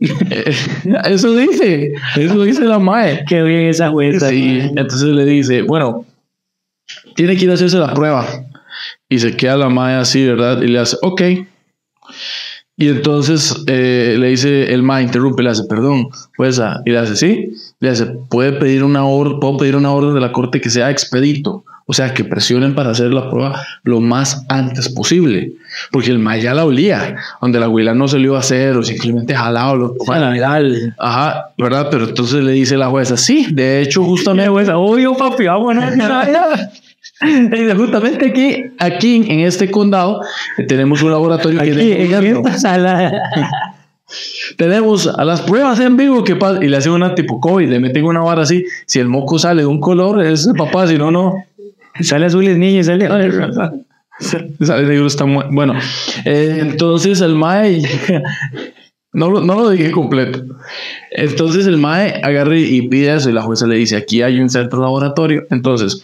[1.04, 3.24] Eso dice, eso dice la mae.
[3.28, 4.28] Qué bien esa jueza.
[4.30, 4.66] Sí, mae.
[4.76, 6.04] entonces le dice, bueno,
[7.14, 8.26] tiene que ir a hacerse la prueba.
[9.08, 10.60] Y se queda la mae así, ¿verdad?
[10.62, 11.22] Y le hace, ok.
[12.80, 16.80] Y entonces eh, le dice, el mae interrumpe, le hace, perdón, jueza.
[16.86, 17.52] Y le hace, sí.
[17.78, 20.90] Le hace, puede pedir una orden, puedo pedir una orden de la corte que sea
[20.90, 21.62] expedito.
[21.84, 25.52] O sea, que presionen para hacer la prueba lo más antes posible.
[25.92, 28.74] Porque el mae ya la olía, donde la abuela no se lo iba a hacer
[28.78, 29.76] o simplemente jalado.
[29.76, 29.94] Lo,
[30.30, 30.94] legal.
[30.98, 31.88] Ajá, ¿verdad?
[31.90, 35.84] Pero entonces le dice la jueza, sí, de hecho, justamente, jueza, obvio, papi, vámonos.
[37.76, 40.20] Justamente aquí, aquí en este condado,
[40.56, 42.40] eh, tenemos un laboratorio que Aquí, en gobierno.
[42.46, 43.12] esta sala.
[44.56, 47.78] tenemos a las pruebas en vivo que pasa y le hacen una tipo COVID, le
[47.80, 50.98] meten una vara así, si el moco sale de un color, es el papá, si
[50.98, 51.34] no, no.
[52.00, 53.08] Sale azul es niño, sale.
[54.60, 55.74] Sale está bueno.
[56.24, 57.82] eh, entonces el mae,
[59.12, 60.42] no, no lo dije completo.
[61.10, 64.48] Entonces el mae agarra y pide eso y la jueza le dice, aquí hay un
[64.50, 66.02] centro laboratorio, entonces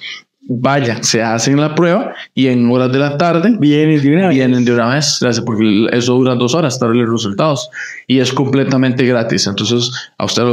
[0.49, 4.37] vaya, se hacen la prueba y en horas de la tarde Vienes de una vez.
[4.37, 7.69] vienen de una vez, porque eso dura dos horas, darle los resultados
[8.07, 9.47] y es completamente gratis.
[9.47, 10.45] Entonces a usted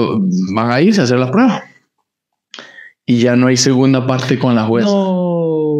[0.54, 1.64] van a irse a hacer la prueba
[3.06, 4.90] y ya no hay segunda parte con la jueza.
[4.90, 5.74] No.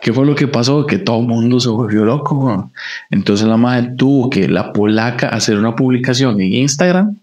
[0.00, 0.84] ¿Qué fue lo que pasó?
[0.84, 2.34] Que todo el mundo se volvió loco.
[2.34, 2.72] weón.
[3.10, 7.18] Entonces la madre tuvo que la polaca hacer una publicación en Instagram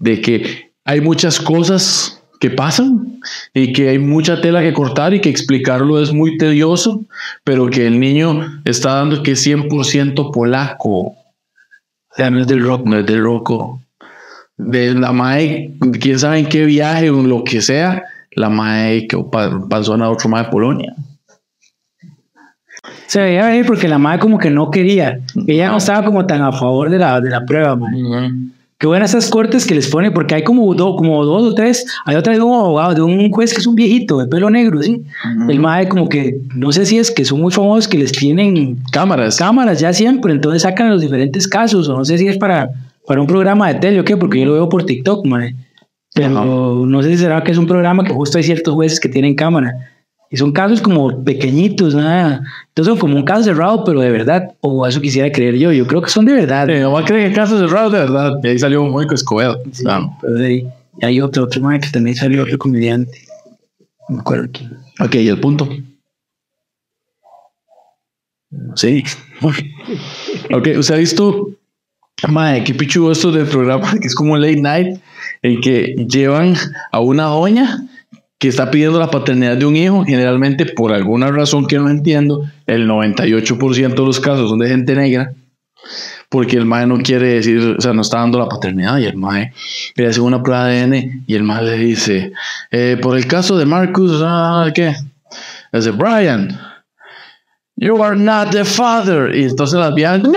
[0.00, 3.20] de que hay muchas cosas que pasan
[3.54, 7.04] y que hay mucha tela que cortar y que explicarlo es muy tedioso,
[7.44, 10.90] pero que el niño está dando que es 100% polaco.
[10.90, 11.16] O
[12.16, 12.86] sea, no es del rock.
[12.86, 13.80] No es del roco.
[14.56, 19.16] De la mae, quién sabe en qué viaje o lo que sea, la mae que
[19.30, 20.94] pa- pasó a otro mae de Polonia.
[23.06, 25.20] Se veía venir porque la madre como que no quería.
[25.46, 28.52] Ella no estaba como tan a favor de la, de la prueba, man.
[28.80, 31.84] Qué buenas esas cortes que les pone, porque hay como, do- como dos o tres.
[32.06, 34.82] Hay otra de un abogado, de un juez que es un viejito, de pelo negro,
[34.82, 35.02] ¿sí?
[35.50, 38.78] El madre como que, no sé si es que son muy famosos, que les tienen
[38.90, 39.36] Cámaras.
[39.36, 42.70] cámaras ya siempre, entonces sacan los diferentes casos, o no sé si es para,
[43.06, 45.54] para un programa de tele o qué, porque yo lo veo por TikTok, madre.
[46.14, 49.10] Pero no sé si será que es un programa que justo hay ciertos jueces que
[49.10, 49.74] tienen cámara.
[50.32, 52.42] Y son casos como pequeñitos, nada.
[52.68, 54.54] Entonces son como un caso cerrado, pero de verdad.
[54.60, 55.72] O eso quisiera creer yo.
[55.72, 56.70] Yo creo que son de verdad.
[56.70, 58.32] Eh, no va a creer que casos cerrados de verdad.
[58.42, 59.60] Y ahí salió un Mónico Escobedo.
[59.72, 60.16] Sí, Claro.
[60.20, 60.68] pero de ahí.
[61.02, 63.18] Y hay otro, otro madre que también salió otro comediante.
[64.08, 64.76] No me acuerdo quién.
[65.00, 65.68] Ok, y el punto.
[68.76, 69.02] Sí.
[70.52, 71.48] ok, ¿usted ha visto?
[72.28, 75.00] Madre, qué pichudo esto del programa, que es como late night,
[75.42, 76.54] en que llevan
[76.92, 77.78] a una doña
[78.40, 82.50] que está pidiendo la paternidad de un hijo, generalmente por alguna razón que no entiendo,
[82.66, 85.34] el 98% de los casos son de gente negra,
[86.30, 89.18] porque el mae no quiere decir, o sea, no está dando la paternidad y el
[89.18, 89.52] mae
[89.94, 92.32] le hace una prueba de ADN y el mae le dice,
[92.70, 94.94] eh, por el caso de Marcus, ah, ¿qué?
[95.72, 96.58] Le dice, Brian,
[97.80, 99.34] you are not the father.
[99.34, 100.32] Y entonces las viejas, no,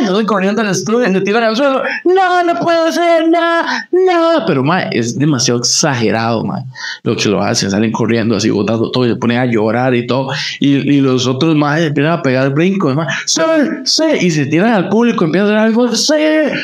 [0.00, 4.46] yo estoy corriendo al estudio, se tiran al suelo, no, no puedo ser, no, no.
[4.46, 6.64] Pero, mae, es demasiado exagerado, mae.
[7.02, 10.06] Lo que lo hacen, salen corriendo así, botando todo, y se ponen a llorar y
[10.06, 10.30] todo.
[10.58, 13.42] Y, y los otros, mae, empiezan a pegar brincos, mae, sí,
[13.84, 16.14] sí, y se tiran al público, empiezan a hacer algo, sí,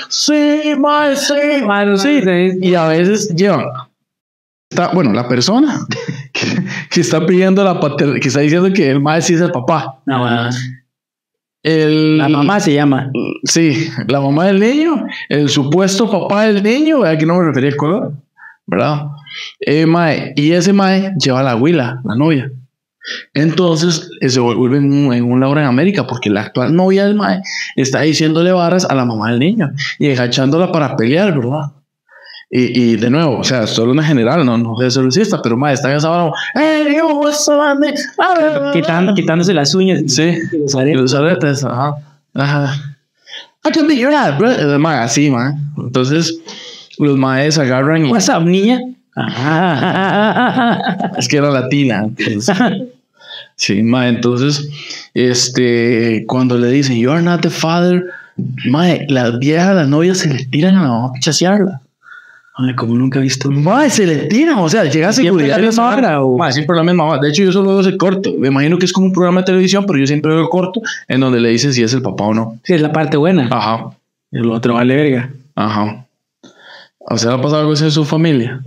[0.09, 2.23] sí, mae, sí, mae, sí.
[2.63, 3.67] Y a veces llevan
[4.73, 5.87] está, bueno, la persona
[6.33, 6.47] que,
[6.91, 10.01] que está pidiendo la paternidad, que está diciendo que el mae sí es el papá.
[10.07, 10.49] No, bueno,
[11.63, 13.11] El, la mamá se llama.
[13.45, 17.77] Sí, la mamá del niño, el supuesto papá del niño, aquí no me refería al
[17.77, 18.13] color,
[18.67, 19.03] ¿verdad?
[19.61, 22.51] Eh, mae, y ese mae lleva a la abuela, la novia.
[23.35, 27.05] Entonces eh, se vuelve en un, en un Laura en América porque la actual novia
[27.05, 27.43] del mae
[27.75, 31.73] está diciéndole varas a la mamá del niño y echándola para pelear, ¿verdad?
[32.55, 35.73] Y, y de nuevo, o sea, solo una general, no, no es racista, pero mae
[35.73, 37.95] está en esa vara, ¡Eh, yo, what's up, man?"
[38.75, 40.03] Quitando, quitándose las uñas.
[40.07, 41.01] Sí, Y los aretes.
[41.01, 41.95] los aretes, ajá.
[42.35, 42.75] Ajá.
[43.65, 44.79] I can be your dad, bro.
[44.79, 45.55] Mae así, mae.
[45.79, 46.37] Entonces,
[46.99, 48.81] los maes agarran What's up, niña?
[49.17, 50.79] Ah,
[51.17, 52.05] es que era latina.
[52.05, 52.55] entonces,
[53.57, 54.69] Sí, mae, entonces,
[55.15, 58.03] este, cuando le dicen, you are not the father,
[58.69, 61.81] mae, las viejas, las novias se le tiran a la mamá a chasearla.
[62.55, 63.51] Ay, como nunca he visto.
[63.51, 65.59] Mae, se le tiran, o sea, llega a ¿Siempre seguridad.
[65.59, 67.21] la misma hora o- Mae, siempre la misma hora.
[67.23, 68.31] De hecho, yo solo veo ese corto.
[68.39, 70.83] Me imagino que es como un programa de televisión, pero yo siempre veo el corto
[71.09, 72.59] en donde le dicen si es el papá o no.
[72.65, 73.49] Sí, es la parte buena.
[73.51, 73.91] Ajá,
[74.31, 75.31] Y lo otro vale verga.
[75.55, 76.05] ajá.
[76.99, 78.63] O sea, ¿le ha pasado algo así en su familia?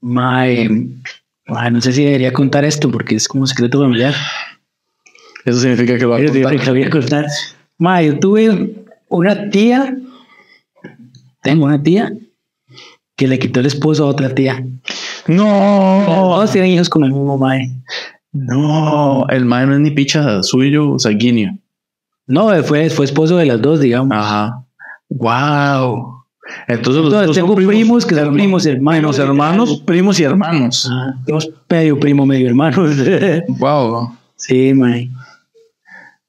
[0.00, 4.14] Mae, no sé si debería contar esto porque es como secreto familiar.
[5.44, 6.56] Eso significa que lo va a contar.
[6.64, 7.26] te voy a contar.
[7.78, 8.74] Mae, yo tuve
[9.08, 9.96] una tía,
[11.42, 12.12] tengo una tía
[13.16, 14.64] que le quitó el esposo a otra tía.
[15.26, 17.70] No, Todos tienen hijos con el mismo mae.
[18.32, 21.56] no, el mae no es ni picha suyo sanguíneo.
[22.26, 24.16] No, fue, fue esposo de las dos, digamos.
[24.16, 24.62] Ajá.
[25.08, 26.14] Wow.
[26.68, 29.18] Entonces los Entonces, dos tengo son primos que son primos menos hermanos.
[29.18, 30.88] hermanos, primos y hermanos.
[30.90, 32.84] Ah, Tenemos medio primo, medio hermano.
[33.58, 34.12] Wow.
[34.36, 35.08] sí, mae.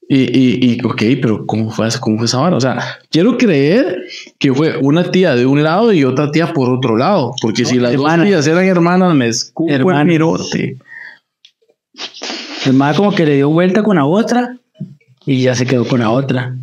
[0.10, 2.56] Y, y, y, ok, pero ¿cómo fue, ¿cómo fue esa vara?
[2.56, 4.04] O sea, quiero creer
[4.40, 7.34] que fue una tía de un lado y otra tía por otro lado.
[7.42, 8.24] Porque si las hermana.
[8.24, 10.06] dos tías eran hermanas, me escupo el Hermana.
[10.06, 10.78] mirote.
[12.66, 14.58] El mae como que le dio vuelta con la otra
[15.26, 16.56] y ya se quedó con la otra.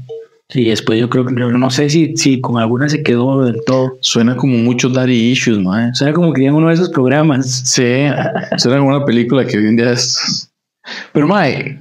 [0.52, 3.96] Y después yo creo que no sé si, si con alguna se quedó del todo.
[4.00, 5.90] Suena como muchos daddy issues, man.
[5.90, 7.46] O sea, como que en uno de esos programas.
[7.64, 8.04] Sí,
[8.58, 10.50] suena como una película que hoy en día es...
[11.12, 11.78] Pero, mae,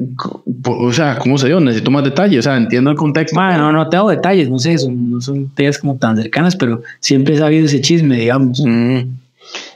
[0.66, 1.60] o sea, ¿cómo se dio?
[1.60, 2.40] Necesito más detalles.
[2.40, 3.36] O sea, entiendo el contexto.
[3.36, 6.82] Mae, no, no tengo detalles, no sé, son, no son tías como tan cercanas, pero
[7.00, 8.62] siempre he sabido ese chisme, digamos.
[8.66, 9.00] Mm,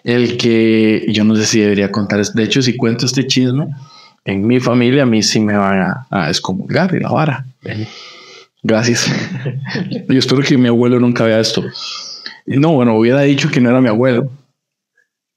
[0.04, 2.26] el que yo no sé si debería contar.
[2.26, 3.68] De hecho, si cuento este chisme,
[4.24, 7.46] en mi familia a mí sí me van a, a excomulgar y la vara.
[8.64, 9.12] Gracias.
[10.10, 11.64] yo espero que mi abuelo nunca vea esto.
[12.46, 14.32] No, bueno, hubiera dicho que no era mi abuelo.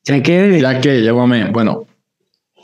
[0.05, 1.51] Ya que Ya que llámame.
[1.51, 1.87] Bueno,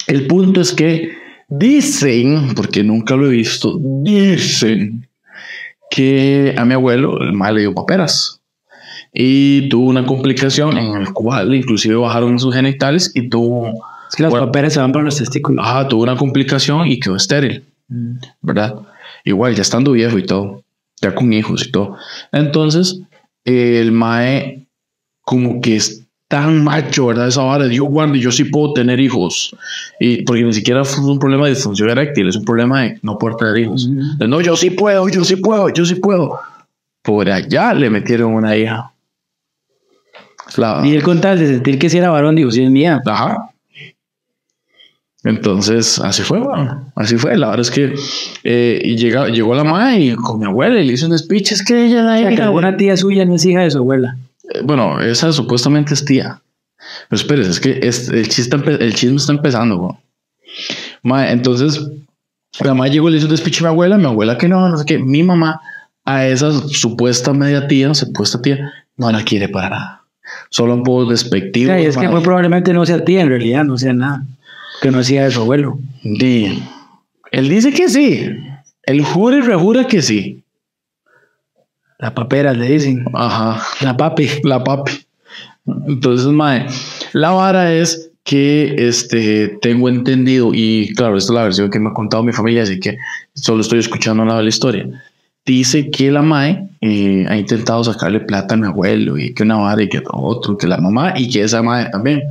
[0.06, 1.15] el punto es que
[1.48, 5.09] dicen, porque nunca lo he visto, dicen
[5.90, 8.40] que a mi abuelo el mal le dio paperas
[9.12, 13.68] y tuvo una complicación en el cual inclusive bajaron sus genitales y tuvo,
[14.09, 14.46] es que las Bueno.
[14.46, 15.64] paperas se van para los testículos.
[15.64, 17.64] ajá, tuvo una complicación y quedó estéril,
[18.42, 18.74] ¿verdad?
[19.24, 20.64] Igual ya estando viejo y todo,
[21.00, 21.96] ya con hijos y todo.
[22.32, 23.00] Entonces,
[23.44, 24.66] el mae
[25.22, 27.28] como que es tan macho, ¿verdad?
[27.28, 29.54] Esa vara de yo, Wandy, yo sí puedo tener hijos.
[30.00, 33.16] Y porque ni siquiera fue un problema de disfunción eréctil, es un problema de no
[33.18, 33.88] poder tener hijos.
[34.18, 36.38] De, no, yo sí puedo, yo sí puedo, yo sí puedo.
[37.02, 38.92] Por allá le metieron una hija.
[40.56, 43.00] La- Y él con tal de sentir que si era varón, digo, si es mía.
[43.06, 43.50] Ajá.
[45.24, 47.36] Entonces, así fue, bueno, así fue.
[47.36, 47.94] La verdad es que
[48.44, 51.50] eh, y llega, llegó la madre y con mi abuela y le hizo un speech.
[51.52, 52.44] Es que ella O la sea, que hija.
[52.44, 54.16] alguna tía suya no es hija de su abuela.
[54.64, 56.40] Bueno, esa supuestamente es tía.
[57.09, 59.76] Pero espérese, es que es- el, chisme está, empe- el chisme está empezando.
[59.78, 59.92] güey.
[61.02, 61.80] Mae, entonces,
[62.61, 63.98] la mamá llegó y le hizo despiche a mi abuela.
[63.98, 64.98] Mi abuela que no, no sé qué.
[64.98, 65.61] Mi mamá
[66.04, 70.02] a esa supuesta media tía, supuesta tía, no la quiere para nada.
[70.50, 71.68] Solo un poco despectivo.
[71.68, 74.24] sea, y es que muy probablemente no sea tía, en realidad, no sea nada.
[74.80, 75.78] Que no sea de su abuelo.
[76.02, 76.62] Di,
[77.32, 78.28] él dice que sí.
[78.85, 80.44] Él jura y rejura que sí.
[81.98, 83.04] La papera le dicen.
[83.14, 83.62] Ajá.
[83.80, 84.28] La papi.
[84.44, 84.92] La papi.
[85.88, 86.66] Entonces, mae,
[87.12, 91.90] la vara es que este tengo entendido, y claro, esta es la versión que me
[91.90, 92.98] ha contado mi familia, así que
[93.35, 94.87] solo estoy escuchando de la historia.
[95.44, 99.56] Dice que la mae eh, ha intentado sacarle plata a mi abuelo, y que una
[99.56, 102.22] vara, y que otro, que la mamá, y que esa mae también.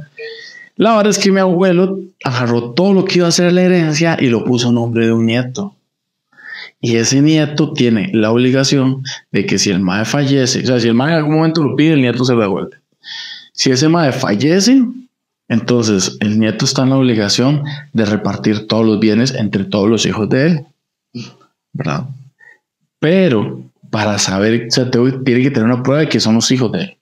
[0.76, 4.18] La vara es que mi abuelo agarró todo lo que iba a ser la herencia
[4.20, 5.74] y lo puso a nombre de un nieto.
[6.86, 10.88] Y ese nieto tiene la obligación de que si el mae fallece, o sea, si
[10.88, 12.78] el mae en algún momento lo pide, el nieto se lo devuelve.
[13.54, 14.84] Si ese mae fallece,
[15.48, 20.06] entonces el nieto está en la obligación de repartir todos los bienes entre todos los
[20.06, 20.66] hijos de él.
[21.74, 22.06] ¿Verdad?
[23.00, 26.72] Pero para saber, o sea, tiene que tener una prueba de que son los hijos
[26.72, 26.98] de él.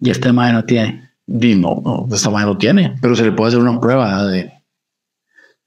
[0.00, 1.08] Y este madre no tiene.
[1.26, 4.40] Di, no, no, esta madre no tiene, pero se le puede hacer una prueba de
[4.42, 4.61] ADN.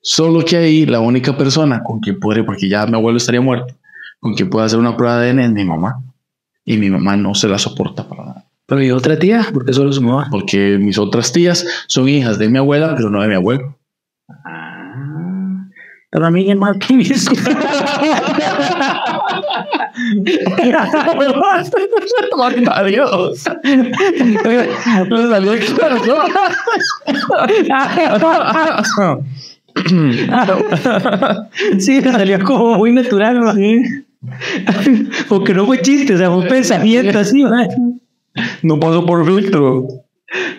[0.07, 3.73] Solo que ahí la única persona con quien puede, porque ya mi abuelo estaría muerto,
[4.19, 5.99] con quien puede hacer una prueba de ADN es mi mamá.
[6.63, 8.45] Y mi mamá no se la soporta para nada.
[8.67, 10.27] Pero y otra tía, porque solo su mamá.
[10.29, 13.79] Porque mis otras tías son hijas de mi abuela, pero no de mi abuelo.
[16.11, 16.77] Para mí es más.
[22.75, 23.43] Adiós.
[25.09, 25.53] No salió
[31.79, 33.53] sí, salió como muy natural, ¿no?
[35.29, 37.51] Porque no fue chiste, o sea, fue un pensamiento así, ¿no?
[38.63, 39.87] No pasó por filtro.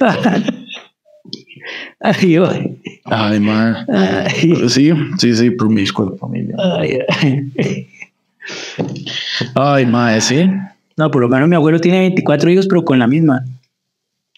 [2.00, 2.36] Ay.
[3.04, 3.86] Ay, man.
[3.88, 6.56] Ay, Sí, sí, sí, promiscuo de familia.
[6.78, 7.86] ay, ay.
[9.54, 10.48] Ay, mae, sí.
[10.96, 13.44] No, por lo menos mi abuelo tiene 24 hijos, pero con la misma.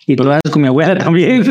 [0.06, 1.44] Y todas con mi abuela también.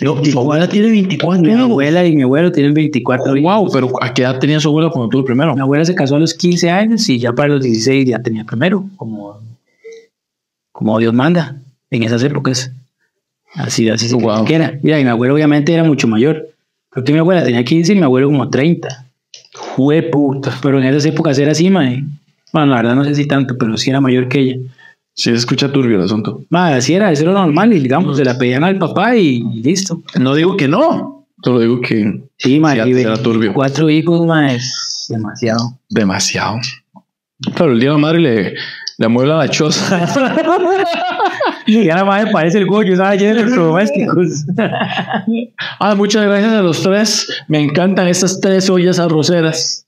[0.00, 3.54] No, tu abuela tiene 24 Mi abuela y mi abuelo tienen 24 hijos.
[3.54, 5.54] Wow, pero ¿a qué edad tenía su abuela cuando tuvo el primero?
[5.54, 8.44] Mi abuela se casó a los 15 años y ya para los 16 ya tenía
[8.44, 9.40] primero, como,
[10.72, 11.56] como Dios manda
[11.90, 12.72] en esas épocas.
[13.54, 14.44] Así, así se Wow.
[14.44, 14.78] que era.
[14.82, 16.48] Mira, y mi abuelo obviamente era mucho mayor.
[16.90, 19.04] Creo que mi abuela tenía 15 y mi abuelo como 30.
[19.54, 20.58] Jue puta.
[20.62, 22.02] Pero en esas épocas era así, mae.
[22.52, 24.56] Bueno, la verdad no sé si tanto, pero sí era mayor que ella.
[25.14, 26.42] Sí, se escucha turbio el asunto.
[26.48, 27.72] Mae, así era, eso era normal.
[27.72, 30.02] Y digamos, se la pedían al papá y, listo.
[30.18, 33.52] No digo que no, solo digo que Sí, y era turbio.
[33.54, 35.78] Cuatro hijos, es Demasiado.
[35.88, 36.58] demasiado.
[37.54, 38.54] Claro, el día de la madre le,
[38.98, 40.06] le amuebla la choza.
[41.66, 43.20] Y ahora mae parece el goyo, ¿sabes?
[43.20, 44.44] Lleno de electrodomésticos.
[45.78, 47.28] ah, muchas gracias a los tres.
[47.48, 49.84] Me encantan estas tres ollas arroceras.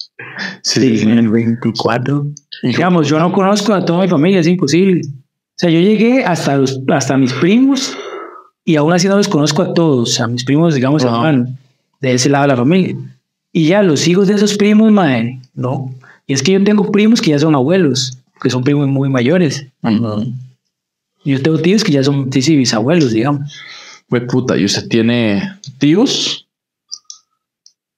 [0.63, 2.27] Sí, en el 24.
[2.63, 5.03] Digamos, yo no conozco a toda mi familia, es imposible.
[5.07, 7.97] O sea, yo llegué hasta, los, hasta mis primos
[8.65, 10.21] y aún así no los conozco a todos.
[10.21, 11.51] A mis primos, digamos, hermanos,
[12.01, 12.97] de ese lado de la familia.
[13.53, 15.95] Y ya los hijos de esos primos, madre, no.
[16.27, 19.67] Y es que yo tengo primos que ya son abuelos, que son primos muy mayores.
[21.25, 23.53] Y yo tengo tíos que ya son, sí, sí, bisabuelos, digamos.
[24.09, 26.49] Fue puta, y usted tiene tíos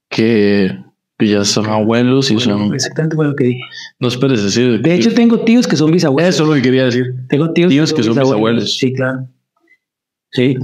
[0.09, 0.79] que,
[1.19, 2.75] que ya son abuelos y son.
[2.75, 3.61] Exactamente fue lo que dije.
[3.99, 4.81] No esperes decir.
[4.83, 6.35] De hecho, tengo tíos que son bisabuelos.
[6.35, 7.15] eso es lo que quería decir.
[7.29, 8.77] Tengo tíos, tíos que son bisabuelos.
[8.77, 9.27] Sí, claro.
[10.33, 10.57] Sí.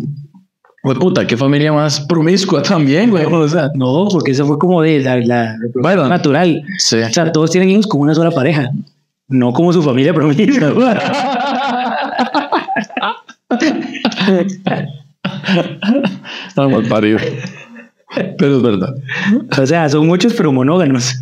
[0.82, 3.24] Fue puta, qué familia más promiscua también, güey.
[3.24, 6.08] O sea, No, porque eso fue como de la, la Bueno.
[6.08, 6.62] natural.
[6.78, 6.96] sí.
[6.98, 8.68] O sea, todos tienen hijos como una sola pareja.
[9.28, 10.98] No como su familia promiscua.
[16.48, 17.18] Está mal parido.
[18.38, 18.94] Pero es verdad.
[19.58, 21.14] o sea, son muchos, pero monógamos.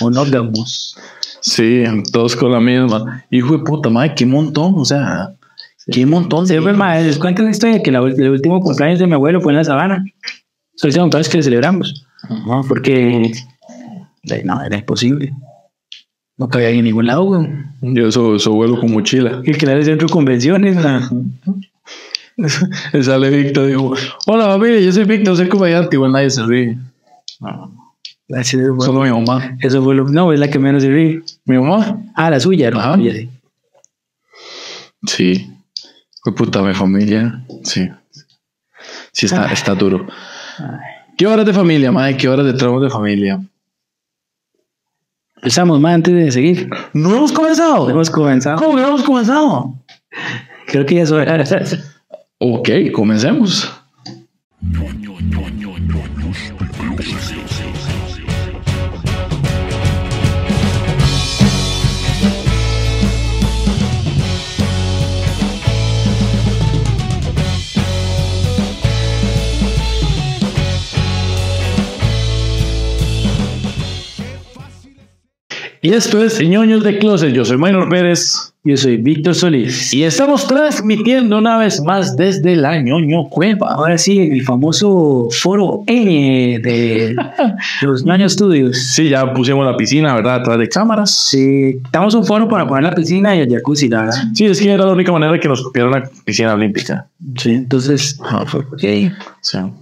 [0.00, 0.96] Monógamos.
[1.40, 3.24] Sí, todos con la misma.
[3.30, 4.74] Hijo de puta, madre, qué montón.
[4.76, 5.30] O sea,
[5.90, 6.48] qué montón de.
[6.54, 9.52] Siempre más, les cuento la historia que la, el último cumpleaños de mi abuelo fue
[9.52, 10.04] en la sabana.
[10.76, 12.06] Soy ese cumpleaños que le celebramos.
[12.68, 13.32] Porque
[14.22, 15.32] de- no, era imposible.
[16.36, 17.46] No cabía en ningún lado, güey.
[17.82, 19.40] Yo soy su abuelo con mochila.
[19.44, 20.76] Y el centro de convenciones.
[20.82, 21.08] la-
[23.02, 23.94] Sale Víctor, digo,
[24.26, 25.96] hola familia, yo soy Víctor, soy comediante.
[25.96, 26.76] Igual nadie se ríe.
[28.36, 29.56] Así de- Solo mi mamá.
[29.60, 30.04] Eso fue lo.
[30.08, 31.22] No, es la que menos se ríe.
[31.44, 31.98] Mi mamá.
[32.14, 32.80] Ah, la suya, ¿no?
[32.80, 32.96] Ajá.
[32.96, 33.30] Sí.
[35.06, 35.50] Sí.
[36.22, 37.44] Fue puta mi familia.
[37.62, 37.88] Sí.
[39.12, 40.06] Sí, está, está duro.
[41.16, 42.16] ¿Qué horas de familia, madre?
[42.16, 43.40] ¿Qué horas de tramos de familia?
[45.36, 46.70] Empezamos más antes de seguir.
[46.94, 47.88] No hemos comenzado.
[47.90, 48.56] Hemos comenzado.
[48.58, 49.74] ¿Cómo que no hemos comenzado?
[50.66, 51.44] Creo que ya es hora.
[52.46, 53.72] Ok, comencemos.
[75.80, 77.32] Y esto es Ñoños de Closet.
[77.32, 78.53] Yo soy Maynor Pérez.
[78.66, 79.92] Yo soy Víctor Solís.
[79.92, 83.74] Y estamos transmitiendo una vez más desde la ñoño cueva.
[83.74, 87.14] Ahora sí, el famoso foro N de
[87.82, 88.78] los Ñaño Studios.
[88.78, 90.36] Sí, ya pusimos la piscina, ¿verdad?
[90.36, 91.10] Atrás de cámaras.
[91.10, 94.14] Sí, estamos un foro para poner la piscina y el jacuzzi, verdad.
[94.32, 97.06] Sí, es que era la única manera que nos copiaran la piscina olímpica.
[97.38, 98.18] Sí, entonces,
[98.76, 99.10] Sí.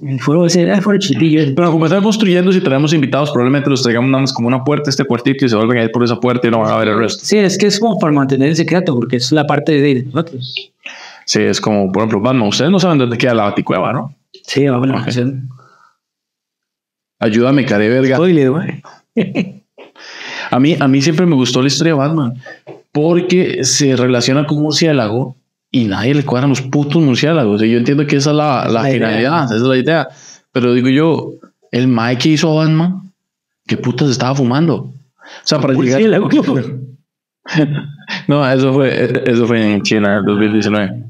[0.06, 1.54] el foro ese era el foro chitillo.
[1.56, 4.90] Pero como están construyendo, si tenemos invitados, probablemente los traigamos nada más como una puerta,
[4.90, 6.88] este cuartito, y se vuelven a ir por esa puerta y no van a ver
[6.88, 7.24] el resto.
[7.24, 10.54] Sí, es que es como para mantener el secreto, porque es la parte de nosotros.
[11.24, 12.46] Sí, es como, por ejemplo, Batman.
[12.48, 14.14] Ustedes no saben dónde queda la baticueva, ¿no?
[14.44, 15.04] Sí, vamos a la Ok.
[15.04, 15.48] canción.
[17.18, 18.16] Ayúdame, care verga.
[18.16, 18.82] Spoiler, güey.
[20.50, 22.34] A mí, a mí siempre me gustó la historia de Batman
[22.92, 25.36] porque se relaciona con un murciélago
[25.72, 27.62] y nadie le cuadran los putos murciélagos.
[27.62, 30.08] Y yo entiendo que esa es la, la La finalidad, esa es la idea.
[30.52, 31.32] Pero digo yo,
[31.70, 33.10] el Mike que hizo a Batman,
[33.66, 34.74] ¿qué putas estaba fumando?
[34.76, 34.92] O
[35.42, 36.00] sea, para llegar.
[38.28, 41.04] No, eso fue, eso fue en China, en 2019.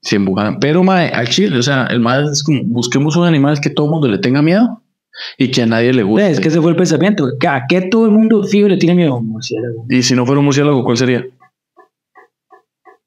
[0.00, 0.60] Sí, en Wuhan.
[0.60, 3.86] Pero, mae, al chile, o sea, el mae es como, busquemos un animal que todo
[3.86, 4.82] el mundo le tenga miedo
[5.38, 6.28] y que a nadie le gusta.
[6.28, 7.26] Es que ese fue el pensamiento.
[7.40, 9.86] que ¿A qué todo el mundo fijo le tiene miedo murciélago?
[9.88, 11.24] Y si no fuera un murciélago, ¿cuál sería?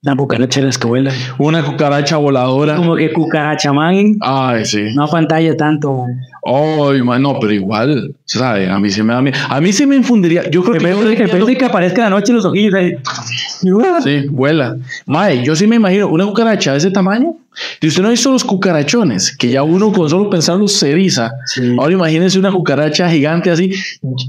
[0.02, 1.12] Una cucaracha de la escuela.
[1.40, 2.78] Una cucaracha voladora.
[2.78, 4.16] Como que cucaracha man.
[4.22, 4.96] Ay, sí.
[4.96, 6.06] No pantalla tanto.
[6.44, 8.70] Ay, man, no, pero igual, ¿sabes?
[8.70, 9.38] A mí sí me da miedo.
[9.50, 10.50] A mí sí me infundiría.
[10.50, 12.94] Yo creo Que parece que, parece que aparezca en la noche los ojillos ahí.
[14.04, 14.78] Sí, vuela.
[15.06, 17.36] Mae, yo sí me imagino una cucaracha de ese tamaño.
[17.82, 21.32] Y usted no ha visto los cucarachones, que ya uno con solo pensarlo se eriza.
[21.46, 21.76] Sí.
[21.78, 23.72] Ahora imagínense una cucaracha gigante así.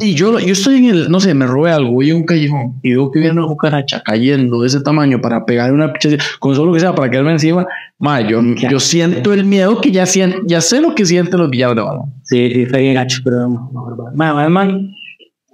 [0.01, 2.81] Y yo, yo estoy en el, no sé, me robé algo, voy en un callejón
[2.83, 5.93] y veo que viene una cucaracha cayendo de ese tamaño para pegar una
[6.39, 7.67] con solo que sea para quedarme encima.
[7.99, 10.05] Mae, yo, yo siento el miedo que ya,
[10.47, 11.83] ya sé lo que sienten los villanos de
[12.23, 14.37] Sí, sí, fue bien gacho, pero mejor Batman.
[14.37, 14.95] Batman,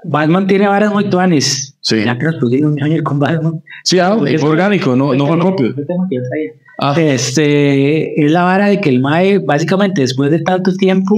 [0.04, 1.78] Batman tiene varas muy tuanes.
[1.80, 2.04] Sí.
[2.04, 3.62] Ya que nos pusimos un año con Batman.
[3.84, 5.40] Sí, ah, es orgánico, no, no fue.
[5.40, 6.52] Fue que traía.
[6.78, 11.16] Ah, Este, es la vara de que el Mae, básicamente, después de tanto tiempo,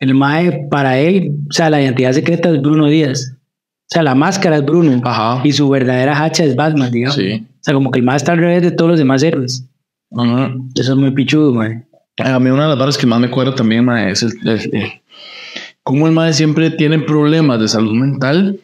[0.00, 3.34] el Mae, para él, o sea, la identidad secreta es Bruno Díaz.
[3.34, 5.00] O sea, la máscara es Bruno.
[5.04, 5.40] Ajá.
[5.44, 7.16] Y su verdadera hacha es Batman, digamos.
[7.16, 7.46] Sí.
[7.50, 9.66] O sea, como que el Mae está al revés de todos los demás héroes.
[10.14, 10.54] Ajá.
[10.74, 11.86] Eso es muy pichudo, Mae.
[12.18, 14.74] A mí una de las barras que más me cuadra también, mae, es el, el-
[14.74, 14.92] el-
[15.82, 18.58] cómo el mae siempre tiene problemas de salud mental,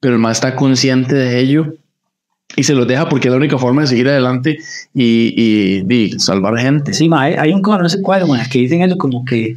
[0.00, 1.74] pero el mae está consciente de ello
[2.56, 4.58] y se los deja porque es la única forma de seguir adelante
[4.94, 5.34] y,
[5.84, 6.92] y, y salvar gente.
[6.92, 9.56] Sí, Mae, hay un cono, no sé cuál, Mae, que dicen eso como que,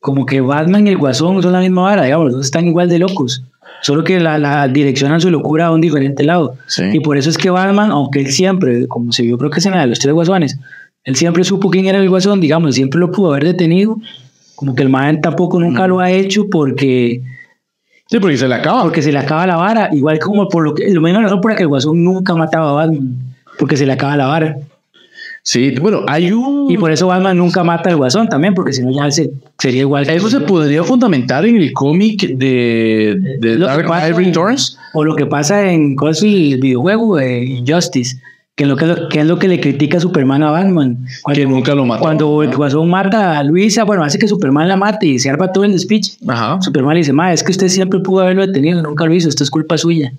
[0.00, 3.44] como que Batman y el Guasón son la misma vara, digamos, están igual de locos.
[3.82, 6.56] Solo que la, la direccionan su locura a un diferente lado.
[6.66, 6.82] Sí.
[6.94, 9.66] Y por eso es que Batman, aunque él siempre, como se vio creo que es
[9.66, 10.58] en la de los tres guasones,
[11.06, 13.98] él siempre supo quién era el guasón, digamos, siempre lo pudo haber detenido,
[14.54, 17.22] como que el man tampoco nunca lo ha hecho porque,
[18.08, 18.82] Sí, porque se le acaba.
[18.82, 21.50] porque se le acaba la vara, igual como por lo que, lo mismo razón por
[21.52, 23.16] la que el guasón nunca mataba a Batman,
[23.58, 24.56] porque se le acaba la vara.
[25.42, 26.68] Sí, bueno, hay un...
[26.68, 29.82] Y por eso Batman nunca mata al guasón también, porque si no ya se, sería
[29.82, 30.04] igual.
[30.04, 34.76] que- Eso se podría fundamentar en el cómic de, de Dark Knight Returns.
[34.92, 38.16] O lo que pasa en ¿cuál es el videojuego de Injustice,
[38.56, 41.06] que es lo que, que es lo que le critica Superman a Batman.
[41.22, 42.00] Cuando, Que nunca lo mató.
[42.02, 45.52] Cuando el guasón mata a Luisa, bueno, hace que Superman la mate y se arma
[45.52, 46.14] todo el speech.
[46.26, 46.60] Ajá.
[46.62, 49.44] Superman le dice, ma, es que usted siempre pudo haberlo detenido, nunca lo hizo, esto
[49.44, 50.10] es culpa suya.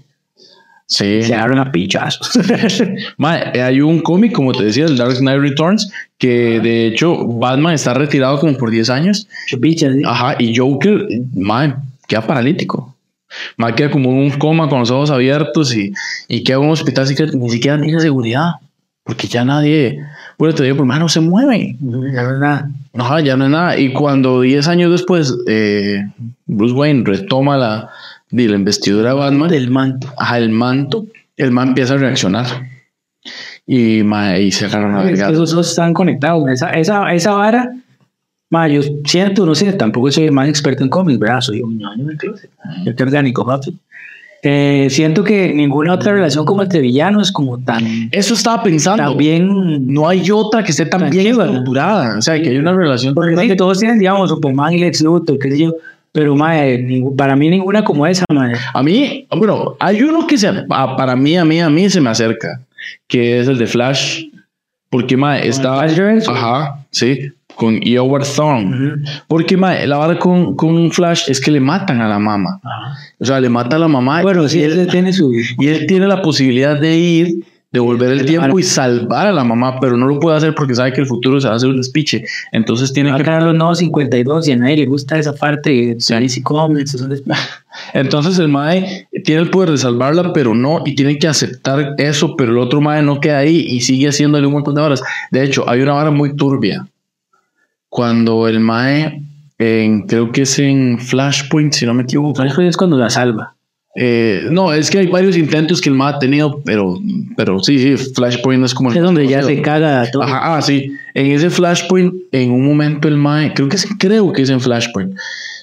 [0.85, 1.23] Sí.
[1.23, 2.39] Se agarran a pichazos.
[3.17, 7.25] Mae, eh, hay un cómic, como te decía, el Dark Knight Returns, que de hecho
[7.25, 9.27] Batman está retirado como por 10 años.
[9.47, 10.03] Chupichas, ¿sí?
[10.05, 11.73] Ajá, y Joker, mae,
[12.07, 12.95] queda paralítico.
[13.57, 15.93] Mae, queda como un coma con los ojos abiertos y,
[16.27, 18.51] y queda en un hospital así que ni siquiera tiene seguridad.
[19.03, 20.01] Porque ya nadie,
[20.37, 21.77] bueno, te digo, por más no se mueve.
[21.79, 22.69] Ya no es nada.
[22.97, 23.77] Ajá, ya no es nada.
[23.79, 26.05] Y cuando 10 años después eh,
[26.45, 27.89] Bruce Wayne retoma la,
[28.31, 30.13] la investidura de Batman, Del manto.
[30.17, 31.05] ajá, el manto,
[31.37, 32.45] el man empieza a reaccionar.
[33.65, 36.49] Y, mae, y se agarran a Es que esos dos están conectados.
[36.49, 37.71] Esa, esa, esa vara,
[38.49, 41.41] ma, yo siento, no sé, tampoco soy el más experto en cómics, ¿verdad?
[41.41, 42.49] Soy un ñoño en el closet.
[42.85, 43.75] Yo orgánico, papi.
[44.43, 49.03] Eh, siento que ninguna otra relación como entre villanos como tan, Eso estaba pensando.
[49.03, 51.45] tan bien no hay otra que esté tan bien Tranquila.
[51.45, 52.17] estructurada.
[52.19, 53.15] O sea, que hay una relación.
[53.15, 55.73] Porque no es que todos tienen, digamos, Superman y Lex Luthor, qué sé yo.
[56.11, 58.53] Pero, mae, ningú- para mí ninguna como esa, mae.
[58.73, 62.09] A mí, bueno, hay uno que se, para mí, a mí, a mí se me
[62.11, 62.61] acerca,
[63.07, 64.23] que es el de Flash.
[64.89, 65.79] Porque, mae, está.
[65.89, 66.29] Flash?
[66.29, 68.75] Ajá, sí, con Howard Thorne.
[68.75, 68.95] Ujú.
[69.27, 72.61] Porque, mae, la verdad con, con Flash es que le matan a la mamá.
[73.19, 74.21] O sea, le mata a la mamá.
[74.21, 75.31] Bueno, sí, y él, él tiene su...
[75.33, 79.79] y él tiene la posibilidad de ir, devolver el tiempo y salvar a la mamá,
[79.81, 81.77] pero no lo puede hacer porque sabe que el futuro se va a hacer un
[81.77, 82.23] despiche.
[82.51, 85.33] Entonces tiene Va a que ganar los nuevos 52 y a nadie le gusta esa
[85.33, 86.13] parte Sí.
[86.13, 87.07] DC Comics.
[87.09, 87.23] des-
[87.93, 92.35] Entonces el Mae tiene el poder de salvarla, pero no, y tiene que aceptar eso,
[92.35, 95.03] pero el otro Mae no queda ahí y sigue haciéndole un montón de varas.
[95.31, 96.87] De hecho, hay una vara muy turbia.
[97.97, 99.23] Cuando el Mae,
[99.57, 102.35] en, creo que es en Flashpoint, si no me equivoco.
[102.35, 103.55] Flashpoint es cuando la salva.
[103.95, 106.99] Eh, no, es que hay varios intentos que el Mae ha tenido, pero,
[107.35, 108.91] pero sí, sí, Flashpoint es como...
[108.91, 110.21] el- Es donde ya se caga todo.
[110.21, 110.91] Ajá, ah, sí.
[111.15, 114.61] En ese Flashpoint, en un momento el Mae, creo que es, creo que es en
[114.61, 115.15] Flashpoint,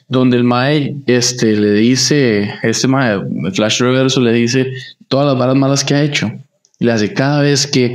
[0.08, 4.72] donde el Mae este, le dice, este Mae, el Flash Reverso le dice
[5.06, 6.32] todas las varas malas que ha hecho.
[6.80, 7.94] Y le hace cada vez que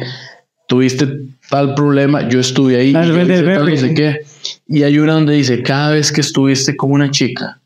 [0.69, 1.09] tuviste
[1.49, 2.93] tal problema, yo estuve ahí.
[2.95, 4.19] Ah, y hice tal, no sé qué.
[4.67, 7.59] Y hay una donde dice, cada vez que estuviste con una chica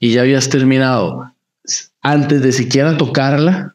[0.00, 1.30] y ya habías terminado,
[2.02, 3.74] antes de siquiera tocarla,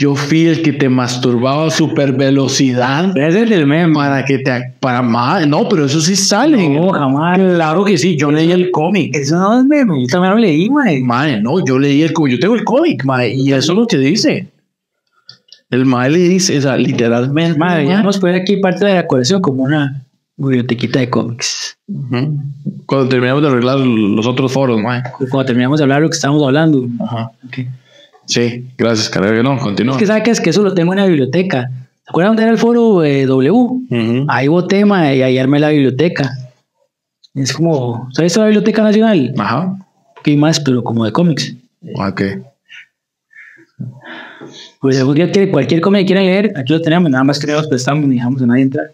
[0.00, 3.94] yo fui el que te masturbaba a super velocidad es el meme.
[3.94, 7.36] para que te para más no pero eso sí sale No, jamás.
[7.36, 10.00] claro que sí yo leí el cómic Eso no es meme.
[10.02, 11.00] Yo también lo leí, mae.
[11.00, 13.86] mae no yo leí el cómic yo tengo el cómic mae y eso es lo
[13.88, 14.46] que dice
[15.70, 19.06] el mae le dice o sea literalmente Madre, ya hemos puesto aquí parte de la
[19.06, 20.04] colección como una
[20.36, 21.76] bibliotequita de cómics.
[21.88, 22.38] Ujú.
[22.86, 25.02] Cuando terminamos de arreglar los otros foros, mae.
[25.18, 26.86] Cuando terminamos de hablar lo que estamos hablando.
[27.00, 27.32] Ajá.
[28.24, 29.94] Sí, gracias, que no, continúa.
[29.94, 31.70] Es que sabes que es que eso lo tengo en la biblioteca.
[32.04, 33.50] ¿Se acuerdan dónde era el foro eh, W?
[33.50, 34.26] Ujú.
[34.28, 36.30] Ahí boté ma, y ahí armé la biblioteca.
[37.34, 39.34] Es como, ¿sabes la Biblioteca Nacional?
[39.38, 39.76] Ajá.
[40.24, 40.60] ¿Qué más?
[40.60, 41.54] Pero como de cómics.
[41.94, 42.22] Ok.
[44.80, 47.38] Pues si algún día quiere- cualquier cómic que quieran leer, aquí lo tenemos, nada más
[47.38, 48.92] que nos prestamos ni dejamos a nadie entrar.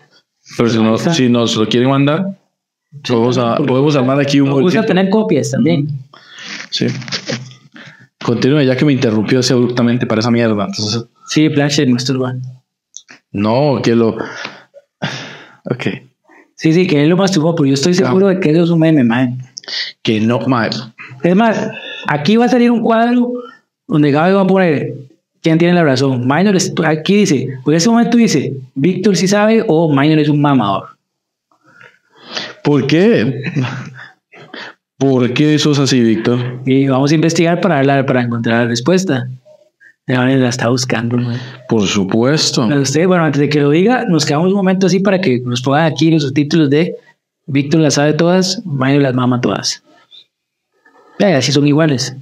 [0.57, 2.39] Pero si, no, si nos lo quieren mandar,
[3.07, 5.89] podemos, a- podemos armar aquí un Me gusta tener copias también.
[6.70, 6.87] Sí.
[8.22, 10.64] Continúe, ya que me interrumpió así abruptamente para esa mierda.
[10.66, 12.43] Entonces, Sí, Planchet, van.
[13.32, 14.16] no, que lo.
[15.70, 15.87] Ok.
[16.55, 18.78] Sí, sí, que él lo masturbó, pero yo estoy seguro de que eso es un
[18.78, 19.39] meme, man.
[20.03, 20.70] Que no, mae.
[21.22, 21.70] Es más,
[22.07, 23.32] aquí va a salir un cuadro
[23.87, 24.95] donde Gaby va a poner
[25.45, 26.22] quién tiene la razón.
[26.26, 30.40] Minor, es- aquí dice, por ese momento dice, Víctor sí sabe o Minor es un
[30.40, 30.88] mamador.
[32.64, 33.42] ¿Por qué?
[34.99, 36.61] ¿Por qué eso es así, Víctor?
[36.66, 39.28] Y vamos a investigar para, la- para encontrar la respuesta.
[40.07, 41.38] La está buscando, man.
[41.68, 42.66] Por supuesto.
[42.68, 45.40] Pero usted, bueno, antes de que lo diga, nos quedamos un momento así para que
[45.40, 46.95] nos pongan aquí los subtítulos de
[47.47, 49.82] Víctor las sabe todas, Minor las mama todas.
[51.18, 52.14] Ya, así son iguales.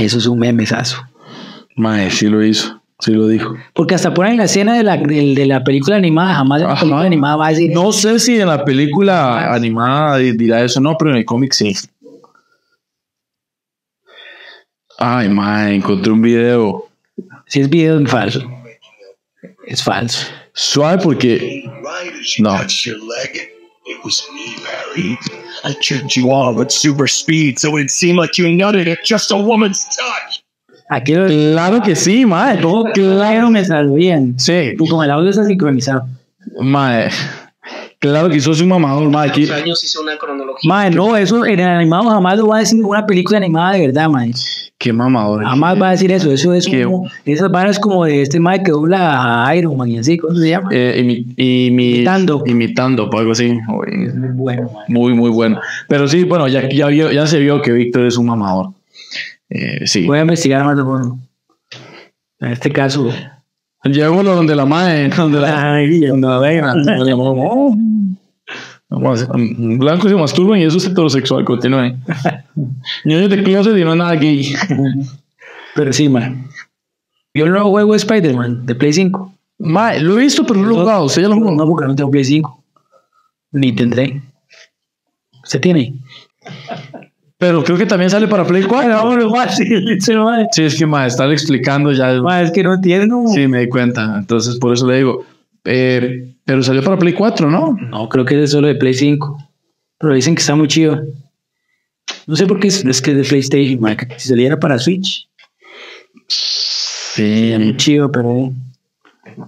[0.00, 0.96] Eso es un memesazo.
[1.76, 2.80] Mae, sí lo hizo.
[3.00, 3.54] Sí lo dijo.
[3.74, 6.72] Porque hasta ponen la escena de la, del- de, la película animada, jamás en la
[6.74, 6.80] Ajá.
[6.80, 7.70] película animada va a decir.
[7.72, 11.52] No sé si en la película animada di- dirá eso, no, pero en el cómic
[11.52, 11.74] sí.
[14.98, 16.88] Ay, mae, encontré un video.
[17.46, 18.42] Si es video, es falso.
[19.66, 20.26] Es falso.
[20.52, 21.64] Suave porque.
[22.40, 22.58] No.
[25.62, 26.12] Touched your leg, it was me, Barry.
[26.12, 29.30] I turned you on with super speed, so it seemed like you nutted at just
[29.30, 30.42] a woman's touch.
[30.90, 32.60] Aquí lo Claro que sí, mae.
[32.60, 34.34] todo claro me salió bien.
[34.38, 36.06] Sí, Y con el audio está sincronizado.
[36.60, 37.10] mae.
[38.00, 39.28] Claro que sos un mamador, mae.
[39.28, 40.66] Aquí, años hice una cronología.
[40.66, 43.86] Madre, no, eso en el animado jamás lo va a decir una película animada de
[43.88, 44.32] verdad, madre.
[44.78, 45.44] qué mamador.
[45.44, 46.32] Jamás va a decir eso.
[46.32, 47.10] Eso es Qué- como.
[47.26, 50.48] Esas varas como de este madre que dobla a Iron Man y así, ¿cómo se
[50.48, 50.70] llama?
[50.72, 52.42] Eh, imi- imi- Imitando.
[52.46, 53.50] Imitando, o algo así.
[53.68, 54.86] Uy, Es muy bueno, madre.
[54.88, 55.60] Muy, muy bueno.
[55.86, 58.68] Pero sí, bueno, ya, ya, vio- ya se vio que Víctor es un mamador.
[59.50, 60.06] Eh, sí.
[60.06, 61.18] Voy a investigar más de fondo.
[62.40, 63.10] En este caso.
[63.84, 65.78] Llevémoslo donde la madre, donde la,
[66.08, 66.74] donde la reina.
[68.90, 72.02] Blancos se masturban y eso es heterosexual, continúen.
[73.04, 74.52] Niños de closet y no es nada gay.
[75.74, 76.46] Pero sí, man.
[77.32, 79.34] Yo nuevo juego de Spider-Man de Play 5.
[79.58, 81.04] Mae, lo he visto, pero no lo he jugado.
[81.04, 81.52] ¿Usted ya lo jugó?
[81.52, 82.64] No, porque no tengo Play 5.
[83.52, 84.20] Ni tendré.
[85.44, 85.94] ¿Usted tiene?
[87.40, 88.88] Pero creo que también sale para Play 4.
[88.90, 89.98] Vámonos, fácil.
[90.00, 90.12] Sí.
[90.52, 92.12] Sí, es que mae, estar explicando ya.
[92.14, 93.26] es- Madre, es que no tiene, no.
[93.28, 94.16] Sí, me di cuenta.
[94.18, 95.24] Entonces, por eso le digo.
[95.64, 97.76] Eh, pero salió para Play 4, ¿no?
[97.90, 99.38] No, creo que es solo de Play 5.
[99.98, 101.00] Pero dicen que está muy chido.
[102.26, 105.26] No sé por qué es, es que es de PlayStation, que Si saliera para Switch,
[106.28, 107.76] sería muy Sí.
[107.76, 108.52] chido, pero.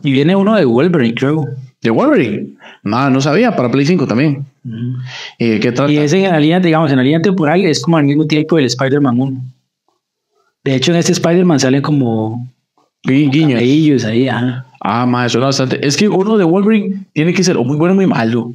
[0.03, 1.47] Y viene uno de Wolverine, creo.
[1.83, 2.55] De Wolverine.
[2.83, 4.47] No, no sabía, para Play 5 también.
[5.39, 5.91] ¿Y de qué trata?
[5.93, 8.57] Y ese en la línea, digamos, en la línea temporal es como al mismo tiempo
[8.57, 9.41] del Spider-Man 1.
[10.65, 12.47] De hecho, en este Spider-Man salen como
[13.05, 13.61] Gui- guiños.
[13.61, 14.67] ellos ahí, ajá.
[14.81, 15.85] Ah, mae, suena bastante.
[15.85, 18.53] Es que uno de Wolverine tiene que ser o muy bueno o muy malo.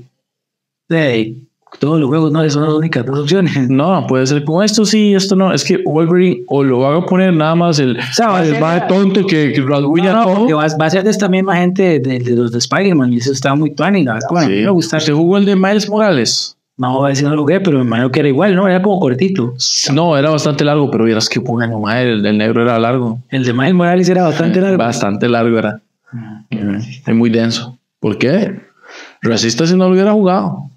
[0.90, 1.36] De
[1.80, 3.70] todos los juegos, no, son las únicas dos opciones.
[3.70, 5.54] No, puede ser como esto sí, esto no.
[5.54, 8.60] Es que Wolverine o lo van a poner nada más el, sea, va a el
[8.60, 10.58] mae tonto que, que rasguña No, no, todo.
[10.58, 13.18] va, va a ser de esta misma gente de, de- de los de Spider-Man y
[13.18, 14.38] eso está muy tuani, la verdad.
[14.38, 14.50] A Sí.
[14.52, 14.98] me gusta.
[14.98, 16.54] ¿Usted jugó el de Miles Morales?
[16.78, 18.68] No voy a decir no lo jugué, pero me imagino que era igual, ¿no?
[18.68, 19.54] Era como cortito.
[19.94, 23.20] No, era bastante largo, pero vieras que bueno, mae, el, el negro era largo.
[23.30, 24.78] El de Miles Morales era bastante largo.
[24.78, 25.82] Bastante largo era.
[26.52, 27.78] Es muy denso.
[28.00, 28.62] ¿Por qué?
[29.22, 30.70] Resista si no lo hubiera jugado.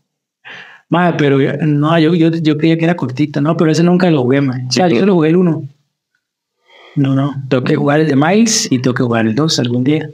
[0.90, 4.22] Madre, pero no, yo, yo, yo creía que era cortita, no, pero ese nunca lo
[4.22, 4.40] jugué.
[4.40, 5.68] O sea, Sí, yo solo jugué el 1.
[6.96, 9.84] No, no, tengo que jugar el de Miles y tengo que jugar el 2 algún
[9.84, 10.10] día.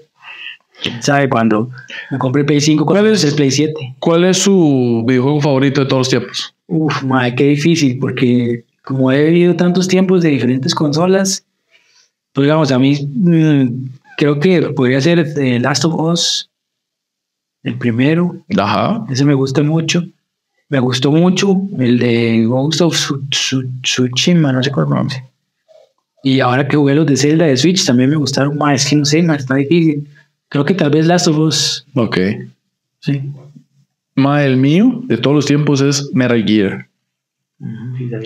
[0.83, 1.70] ¿Quién ¿Sabe cuándo?
[2.11, 3.97] Me compré el Play 5, ¿cuál es el Play 7?
[3.99, 6.55] ¿Cuál es su videojuego favorito de todos los tiempos?
[6.66, 11.47] Uf, madre, qué difícil, porque como he vivido tantos tiempos de diferentes consolas,
[12.35, 16.51] pues digamos, a mí mm, creo que podría ser eh, Last of Us,
[17.62, 19.07] el primero, Ajá.
[19.09, 20.05] ese me gusta mucho.
[20.68, 25.24] Me gustó mucho el de Ghost of Tsu- Tsu- Tsushima, no sé cuál pronuncia.
[26.24, 28.96] Y ahora que jugué los de Zelda de Switch también me gustaron más, es que
[28.96, 30.08] no sé, no, está difícil.
[30.48, 32.18] Creo que tal vez Last of Us, Ok.
[33.00, 33.22] sí.
[34.16, 36.86] Ma, el mío de todos los tiempos es Metal Gear.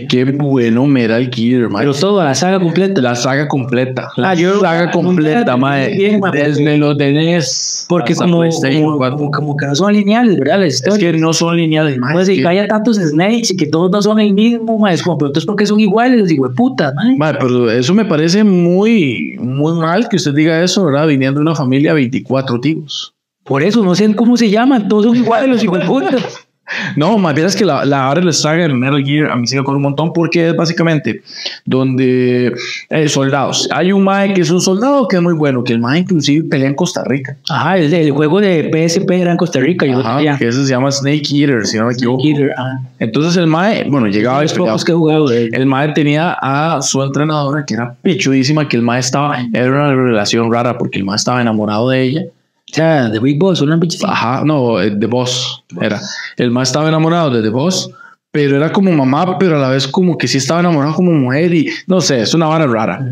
[0.08, 1.82] Qué bueno Metal Gear, mae.
[1.82, 3.00] Pero todo, la saga completa.
[3.00, 4.08] La saga completa.
[4.16, 5.96] La Ah, yo- saga completa, mae.
[6.32, 7.86] Desde lo tenés.
[7.88, 9.30] Porque hasta como, como, 4.
[9.30, 10.58] como, que no son lineales, ¿verdad?
[10.60, 11.12] Las Es historias.
[11.12, 12.12] que no son lineales, mae.
[12.12, 14.94] Pues, es si que- haya tantos snakes y que todos no son el mismo, mae,
[14.94, 16.26] es como, pero entonces, ¿por qué son iguales?
[16.28, 17.16] Digo, puta, mae.
[17.16, 21.06] Mae, pero eso me parece muy, muy mal que usted diga eso, ¿verdad?
[21.06, 23.14] Viniendo de una familia de 24 tíos.
[23.44, 26.10] Por eso, no sé cómo se llaman, todos son iguales los hijos de puta.
[26.96, 29.56] No, más bien es que la, la la saga de Metal Gear a mí se
[29.56, 31.22] me acuerda un montón porque es básicamente
[31.64, 32.54] donde
[32.88, 33.68] eh, soldados.
[33.72, 36.48] Hay un Mae que es un soldado que es muy bueno, que el Mae inclusive
[36.48, 37.36] pelea en Costa Rica.
[37.48, 39.86] Ajá, el, el juego de PSP era en Costa Rica.
[39.86, 42.22] Yo Ajá, que ese se llama Snake Eater, si no me equivoco.
[42.56, 42.80] Ah.
[42.98, 45.50] Entonces el Mae, bueno, llegaba Los pocos que él.
[45.52, 49.94] El Mae tenía a su entrenadora que era pichudísima, que el Mae estaba, era una
[49.94, 52.22] relación rara porque el Mae estaba enamorado de ella.
[52.70, 53.98] O sea, The Big Boss, una pinche.
[54.04, 56.00] Ajá, no, eh, The Boss era.
[56.36, 57.90] El Mae estaba enamorado de The Boss,
[58.30, 61.52] pero era como mamá, pero a la vez como que sí estaba enamorado como mujer
[61.54, 63.04] y no sé, es una vara rara.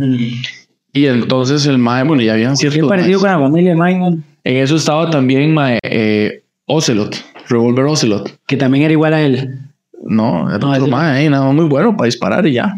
[0.93, 2.89] Y entonces el Mae, bueno, ya habían Qué ciertos.
[2.89, 7.17] parecido con la familia de Mine, En eso estaba también Mae, eh, Ocelot,
[7.49, 8.39] Revolver Ocelot.
[8.47, 9.59] que también era igual a él.
[10.07, 12.73] No, era No, otro mae, nada más muy bueno para disparar y ya.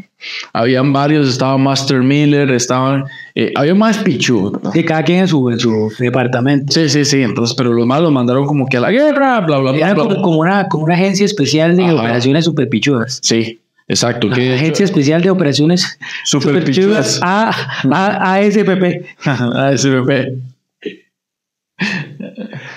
[0.52, 3.04] Habían varios, estaba Master Miller, estaban,
[3.34, 4.52] eh, había más pichu.
[4.72, 6.72] Sí, cada quien en su, en su departamento.
[6.72, 9.58] Sí, sí, sí, entonces, pero los más los mandaron como que a la guerra, bla,
[9.58, 9.80] bla, bla.
[9.80, 10.02] Era bla.
[10.04, 11.94] como, como una, como una agencia especial de Ajá.
[11.94, 13.18] operaciones super pichudas.
[13.22, 14.28] Sí, exacto.
[14.28, 17.14] La que de hecho- agencia especial de operaciones Super super pichudas.
[17.14, 17.20] pichudas.
[17.22, 17.50] A,
[17.92, 19.04] a, ASPP.
[19.24, 20.10] ASP.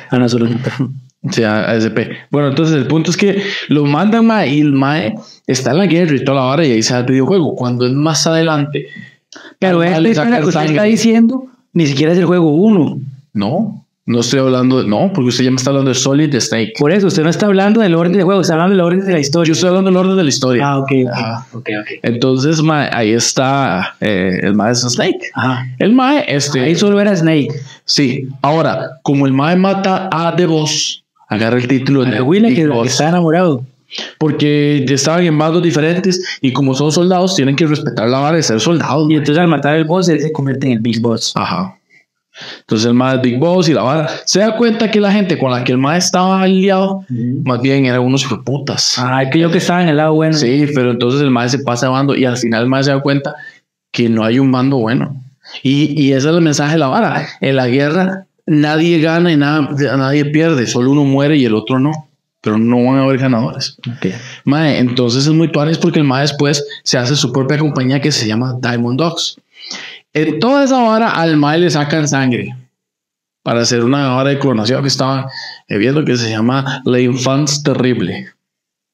[0.09, 0.47] Ah, no, solo
[1.31, 1.99] Sí, ASP.
[2.29, 5.15] Bueno, entonces el punto es que lo mandan mae y el mae
[5.47, 7.55] está en la guerra y toda la hora y ahí sale el videojuego.
[7.55, 8.87] Cuando es más adelante.
[9.59, 10.71] Pero le es lo que usted sangre.
[10.71, 12.99] está diciendo, ni siquiera es el juego 1.
[13.33, 14.87] No, no estoy hablando de.
[14.89, 16.73] No, porque usted ya me está hablando de Solid Snake.
[16.77, 19.13] Por eso, usted no está hablando del orden del juego, está hablando del orden de
[19.13, 19.47] la historia.
[19.47, 20.67] Yo estoy hablando del orden de la historia.
[20.67, 21.47] Ah, ok, Ajá.
[21.53, 21.57] ok.
[21.59, 21.87] ok, ok.
[22.03, 25.31] Entonces, mae, ahí está eh, el mae es Snake.
[25.33, 25.65] Ajá.
[25.79, 26.59] El mae, este.
[26.59, 27.47] Ahí solo era Snake.
[27.85, 32.67] Sí, ahora, como el mae mata a The Boss, agarra el título de Willa que,
[32.67, 33.65] que está enamorado.
[34.17, 38.37] Porque ya estaban en bandos diferentes y como son soldados, tienen que respetar la vara
[38.37, 39.09] de ser soldados.
[39.09, 41.33] Y entonces al matar al boss, él se convierte en el Big Boss.
[41.35, 41.77] Ajá.
[42.61, 44.09] Entonces el es Big Boss y la vara.
[44.25, 47.05] Se da cuenta que la gente con la que el mae estaba aliado,
[47.43, 48.95] más bien eran unos putas.
[48.97, 50.33] Ah, es que yo que estaba en el lado bueno.
[50.33, 52.91] Sí, pero entonces el mae se pasa de bando y al final el mae se
[52.91, 53.35] da cuenta
[53.91, 55.15] que no hay un bando bueno.
[55.61, 57.27] Y, y ese es el mensaje de la vara.
[57.39, 61.79] En la guerra nadie gana y nada, nadie pierde, solo uno muere y el otro
[61.79, 61.91] no.
[62.41, 63.77] Pero no van a haber ganadores.
[63.87, 64.07] Ok.
[64.43, 68.11] Mae, entonces es muy tuanes porque el Mae después se hace su propia compañía que
[68.11, 69.37] se llama Diamond Dogs.
[70.11, 72.53] En toda esa vara al Mae le sacan sangre
[73.43, 75.29] para hacer una vara de clonación que estaba
[75.69, 78.27] eh, viendo que se llama La Infance Terrible.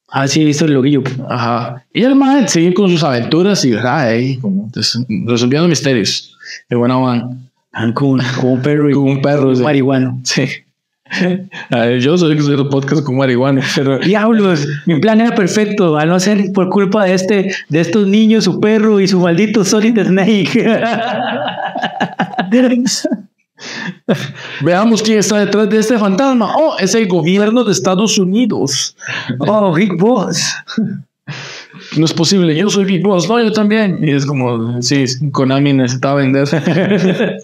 [0.08, 1.02] Ah, sí, he visto el loguillo.
[1.28, 1.84] Ajá.
[1.92, 6.36] Y el Mae sigue con sus aventuras y resolviendo misterios.
[6.68, 7.49] De buena van.
[7.72, 9.54] Ah, Con, con un perro y Con un perro.
[9.54, 9.62] sí.
[9.62, 10.20] marihuano.
[10.24, 10.46] Sí.
[11.70, 15.34] A ver, yo soy el que hacer podcast con marihuana, pero Diablos, mi plan era
[15.34, 19.18] perfecto, a no ser por culpa de este, de estos niños, su perro y su
[19.18, 20.64] maldito Solid Snake.
[24.62, 26.54] veamos quién está detrás de este fantasma.
[26.56, 28.96] Oh, es el gobierno de Estados Unidos.
[29.40, 30.54] oh, Big Boss.
[31.96, 33.98] No es posible, yo soy Big Boss, no, yo también.
[34.02, 36.48] Y es como, sí, Konami necesitaba vender.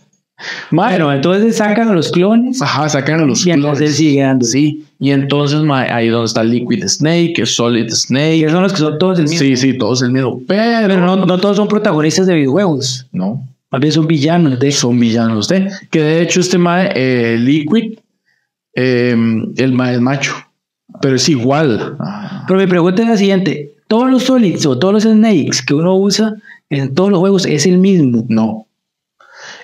[0.71, 3.97] Bueno, entonces sacan a los clones ajá, sacan a los y él clones.
[3.97, 4.45] sigue dando.
[4.45, 8.41] Sí, y entonces ahí donde está Liquid Snake, Solid Snake.
[8.41, 9.39] esos son los que son todos el mismo.
[9.39, 10.39] Sí, sí, todos el miedo.
[10.47, 13.07] Pero, Pero no, no todos son protagonistas de videojuegos.
[13.13, 15.71] no, Más bien son villanos de son villanos de.
[15.91, 17.99] Que de hecho, este mae, eh, Liquid,
[18.75, 19.17] eh,
[19.57, 20.35] el mae es macho,
[21.01, 21.97] pero es igual.
[21.99, 25.73] Ah, Pero mi pregunta es la siguiente: ¿todos los Solids o todos los Snakes que
[25.75, 26.35] uno usa
[26.69, 28.25] en todos los juegos es el mismo?
[28.29, 28.66] No.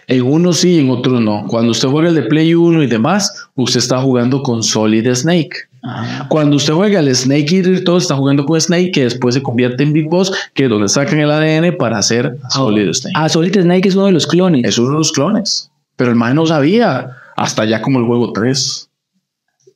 [0.07, 1.47] En unos sí, en otros no.
[1.47, 5.53] Cuando usted juega el de Play 1 y demás, usted está jugando con Solid Snake.
[5.85, 9.43] Ah, Cuando usted juega el Snake Eater, todo está jugando con Snake, que después se
[9.43, 13.15] convierte en Big Boss, que es donde sacan el ADN para hacer Solid Snake.
[13.17, 14.65] Ah, Solid Snake es uno de los clones.
[14.65, 15.71] Es uno de los clones.
[15.97, 17.17] Pero el man no sabía.
[17.37, 18.89] Hasta ya como el juego 3.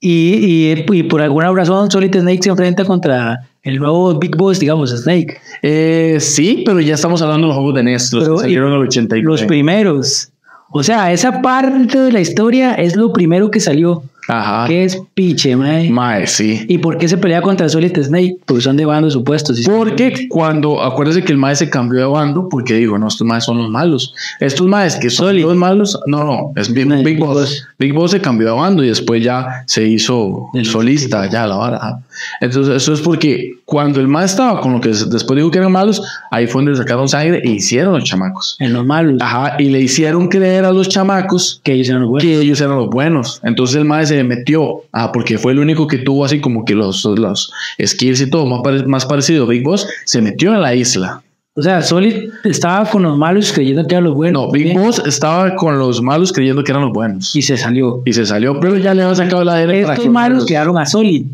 [0.00, 4.60] Y, y, y por alguna razón Solid Snake se enfrenta contra el nuevo Big Boss,
[4.60, 5.38] digamos, Snake.
[5.62, 8.68] Eh, sí, pero ya estamos hablando de los juegos de NES, los Pero, que salieron
[8.68, 9.46] en el Los 89.
[9.46, 10.28] primeros.
[10.70, 14.02] O sea, esa parte de la historia es lo primero que salió.
[14.28, 14.66] Ajá.
[14.66, 15.88] ¿Qué es piche, mae?
[15.90, 16.64] Mae, sí.
[16.68, 18.36] ¿Y por qué se pelea contra Solid Snake?
[18.44, 19.60] Porque son de bandos supuestos.
[19.64, 23.44] Porque cuando, acuérdese que el mae se cambió de bando, porque digo, no, estos maes
[23.44, 24.14] son los malos.
[24.40, 25.42] Estos maes que son Solid.
[25.42, 27.34] los malos, no, no, es Big, No, Big Big Boss.
[27.34, 27.66] Boss.
[27.78, 31.56] Big Boss se cambió de bando y después ya se hizo El- solista, ya la
[31.56, 31.98] vara.
[32.40, 35.72] Entonces, eso es porque cuando el mae estaba con lo que después dijo que eran
[35.72, 38.56] malos, ahí fue donde sacaron sangre e hicieron los chamacos.
[38.58, 39.20] En los malos.
[39.20, 42.22] Ajá, y le hicieron creer a los chamacos Que ellos eran los buenos.
[42.24, 43.40] que ellos eran los buenos.
[43.44, 46.74] Entonces el mae se metió, ah, porque fue el único que tuvo así como que
[46.74, 47.52] los, los
[47.84, 51.22] skills y todo más, pare- más parecido a Big Boss, se metió en la isla.
[51.58, 54.42] O sea, Solid estaba con los malos creyendo que eran los buenos.
[54.46, 54.76] No, Big.
[54.78, 57.34] Boss estaba con los malos creyendo que eran los buenos.
[57.34, 58.02] Y se salió.
[58.04, 60.84] Y se salió, pero ya le habían sacado la para Estos que- malos quedaron a
[60.84, 61.24] Solid.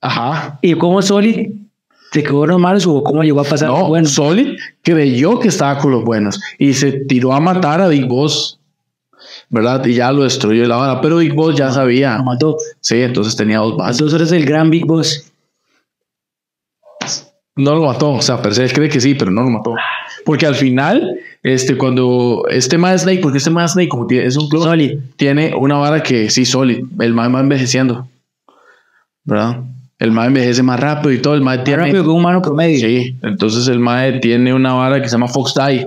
[0.00, 0.58] Ajá.
[0.62, 1.50] ¿Y cómo Solid
[2.12, 3.68] se quedó con los malos o cómo llegó a pasar?
[3.68, 7.88] No, bueno, Solid creyó que estaba con los buenos y se tiró a matar a
[7.88, 8.58] Big Boss.
[9.52, 9.84] ¿Verdad?
[9.84, 12.16] Y ya lo destruyó la vara, pero Big Boss ya sabía.
[12.18, 12.56] lo mató.
[12.80, 14.00] Sí, entonces tenía dos bases.
[14.00, 15.26] Entonces eres el gran Big Boss.
[17.56, 19.74] No lo mató, o sea, per se cree que sí, pero no lo mató.
[20.24, 24.36] Porque al final, este, cuando este más Snake, porque este más Snake, como tiene, es
[24.36, 24.98] un club, Solid.
[25.16, 28.08] tiene una vara que sí, solid, el más va envejeciendo,
[29.24, 29.64] ¿verdad?
[29.98, 31.82] El más envejece más rápido y todo, el más Más tiene.
[31.84, 32.80] rápido que un humano promedio.
[32.86, 35.86] Sí, entonces el mae tiene una vara que se llama Fox Die.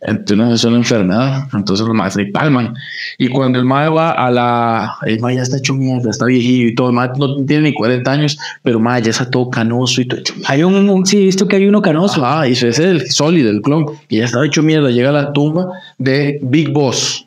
[0.00, 1.48] Entonces es una enfermedad.
[1.52, 2.74] Entonces los maes se palman.
[3.18, 4.94] Y cuando el mae va a la.
[5.06, 6.88] El mae ya está hecho mierda, está viejito y todo.
[6.88, 10.20] El mae no tiene ni 40 años, pero mae ya está todo canoso y todo
[10.20, 12.24] hecho Hay un, un- sí, visto que hay uno canoso.
[12.24, 13.86] Ah, y ese es el sólido, el clon.
[14.08, 14.90] Y ya está hecho mierda.
[14.90, 15.66] Llega a la tumba
[15.98, 17.26] de Big Boss.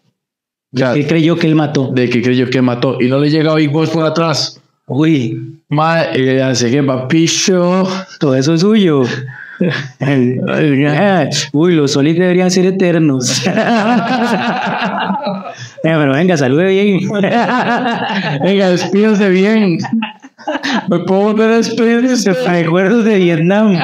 [0.74, 1.92] O sea, Él creyó que él mató.
[1.94, 2.98] de que creyó que mató.
[3.02, 4.62] Y no le llega a Big Boss por atrás.
[4.88, 7.88] Uy, Mae, eh, así que papicho.
[8.20, 9.04] todo eso es suyo.
[11.54, 13.44] Uy, los Solid deberían ser eternos.
[15.84, 17.10] Eh, pero venga, salude bien.
[18.44, 19.80] Venga, despídase bien.
[20.90, 22.08] Me puedo volver a despedir.
[22.46, 23.76] Recuerdos de Vietnam.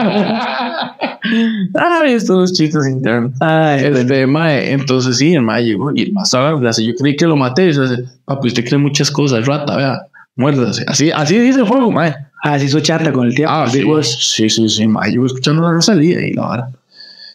[1.75, 3.34] Ah, estos los chistes internos.
[3.41, 7.36] Este, mae, entonces sí, el mae llegó y el mae estaba, yo creí que lo
[7.36, 7.69] maté.
[7.69, 7.84] Y yo
[8.25, 10.01] papi, usted cree muchas cosas, rata, vea,
[10.36, 10.86] muérdase.
[10.88, 12.15] Así, así dice el juego, mae.
[12.43, 13.47] Ah, se hizo charla con el tío.
[13.49, 14.33] Ah, sí, Big Boss.
[14.35, 16.69] sí, sí, sí, yo escuchando la Rosalía y la vara.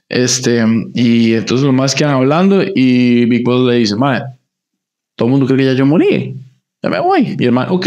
[0.09, 0.63] Este,
[0.95, 4.21] y entonces los más quedan hablando y Big Boss le dice, mae,
[5.17, 6.37] todo el mundo cree que ya yo morí.
[6.83, 7.37] Ya me voy.
[7.39, 7.87] Y el mae, ok.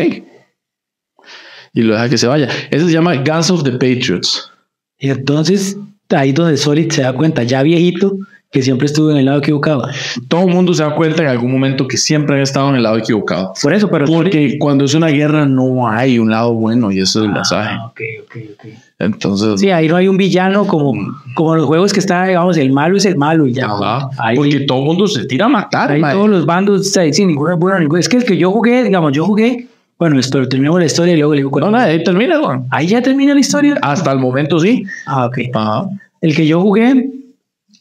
[1.74, 2.50] Y lo deja que se vaya.
[2.72, 4.50] Eso se llama Guns of the Patriots.
[4.98, 5.78] Y entonces,
[6.10, 8.18] ahí donde Solid se da cuenta, ya viejito,
[8.56, 9.86] que siempre estuvo en el lado equivocado.
[10.30, 12.84] Todo el mundo se da cuenta en algún momento que siempre han estado en el
[12.84, 13.52] lado equivocado.
[13.62, 17.20] Por eso, pero Porque cuando es una guerra no hay un lado bueno y ese
[17.20, 17.70] es el mensaje.
[17.78, 18.66] Ah, ok, ok, ok.
[18.98, 20.94] Entonces, Sí, ahí no hay un villano como,
[21.36, 23.66] como los juegos que está, digamos, el malo es el malo y ya.
[23.66, 25.92] ajá, Ahí, porque todo el mundo se tira a matar.
[25.92, 26.14] ahí mae.
[26.14, 27.58] todos los bandos, sea, sí, ninguno
[27.98, 29.68] es que el que yo jugué, digamos, yo jugué,
[30.00, 32.60] bueno, esto, terminamos la historia y luego le digo, No, nada, ahí termina, güey.
[32.72, 33.78] ahí ya termina la historia.
[33.82, 34.86] Hasta el momento sí.
[35.06, 35.40] Ah, ok.
[35.54, 35.90] Ajá.
[36.22, 37.10] El que yo jugué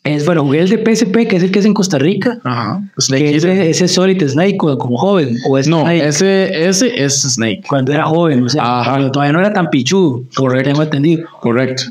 [0.05, 2.39] es, bueno, jugué el de PSP, que es el que es en Costa Rica.
[2.45, 2.83] Ajá.
[3.01, 3.51] Snake Que Eater.
[3.51, 5.37] ese, ese es Solid Snake como, como joven.
[5.49, 7.63] O es No, Snake ese, ese es Snake.
[7.69, 8.91] cuando era joven, o sea, Ajá.
[8.93, 10.23] cuando todavía no era tan pichudo.
[10.37, 10.69] Correcto.
[10.71, 11.27] Tengo entendido.
[11.41, 11.85] Correcto.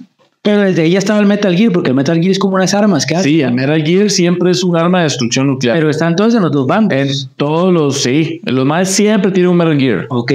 [0.43, 2.73] Pero desde ahí ya estaba el Metal Gear, porque el Metal Gear es como unas
[2.73, 3.29] armas que hace.
[3.29, 5.77] Sí, el Metal Gear siempre es un arma de destrucción nuclear.
[5.77, 6.93] Pero están todos en los dos bandos.
[6.97, 7.07] en
[7.37, 10.05] todos los, sí, los más siempre tienen un Metal Gear.
[10.09, 10.33] Ok.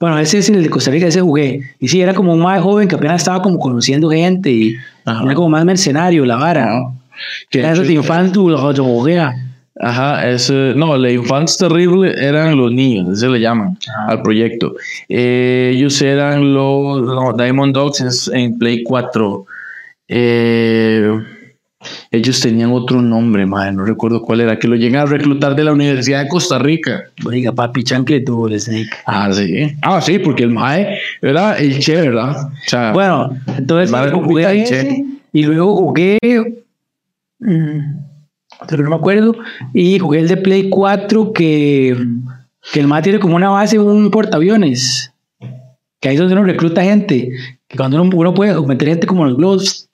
[0.00, 1.60] Bueno, ese es el de Costa Rica, ese jugué.
[1.80, 5.24] Y sí, era como un más joven que apenas estaba como conociendo gente y Ajá.
[5.24, 6.82] era como más mercenario, la vara.
[7.50, 8.54] Que esos de infantil.
[9.80, 14.74] Ajá, ese, no, la infancia terrible eran los niños, ese le llaman al proyecto.
[15.08, 19.44] Eh, ellos eran los, no, Diamond Dogs es en Play 4.
[20.06, 21.10] Eh,
[22.12, 25.64] ellos tenían otro nombre, madre, no recuerdo cuál era, que lo llegan a reclutar de
[25.64, 27.04] la Universidad de Costa Rica.
[27.26, 28.90] Oiga, papi, chancle tuvo el Snake.
[29.06, 29.76] Ah, sí.
[29.82, 32.46] Ah, sí, porque el Mae era el Che, ¿verdad?
[32.46, 36.18] O sea, Bueno, entonces Madre jugué ese, y luego jugué.
[37.44, 38.04] Mm,
[38.68, 39.34] pero no me acuerdo.
[39.72, 41.96] Y jugué el de Play 4 que,
[42.72, 45.12] que el MA tiene como una base, un portaaviones.
[46.00, 47.30] Que ahí es donde uno recluta gente.
[47.68, 49.88] Que cuando uno, uno puede meter gente como los globos.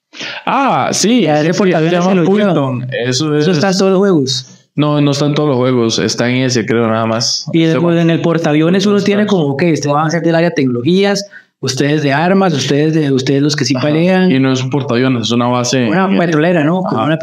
[0.47, 2.25] ah, sí, sí, lleva.
[2.25, 2.87] Fulton.
[3.07, 3.43] Eso es.
[3.43, 4.61] Eso está en todos los juegos.
[4.77, 7.45] No, no están todos los juegos, está en ese, creo, nada más.
[7.53, 10.51] Y después en el portaaviones uno tiene como que ustedes van a ser del área
[10.51, 11.29] de tecnologías,
[11.61, 13.87] ustedes de armas, ustedes de ustedes los que sí Ajá.
[13.89, 14.31] pelean.
[14.31, 15.89] Y no es un portaaviones, es una base.
[15.89, 16.83] Una petrolera, ¿no?
[16.83, 17.19] Como una,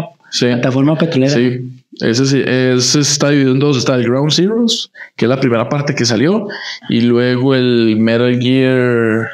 [0.00, 1.32] una Sí, plataforma petrolera.
[1.34, 1.72] sí.
[1.98, 3.78] Ese, sí, ese está dividido en dos.
[3.78, 6.46] Está el Ground Zeroes, que es la primera parte que salió,
[6.90, 9.28] y luego el Metal Gear.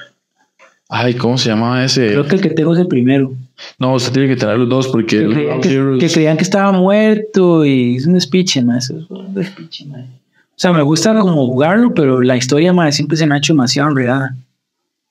[0.88, 2.08] Ay, ¿cómo se llama ese?
[2.08, 3.32] Creo que el que tengo es el primero.
[3.78, 6.36] No, usted tiene que tener los dos porque Que, el Ground que, Zeroes- que creían
[6.36, 8.76] que estaba muerto y es un speech, man.
[8.78, 9.86] Eso es un speech.
[10.62, 13.52] O sea, me gusta como jugarlo, pero la historia mae, siempre se me ha hecho
[13.52, 14.36] demasiado enredada.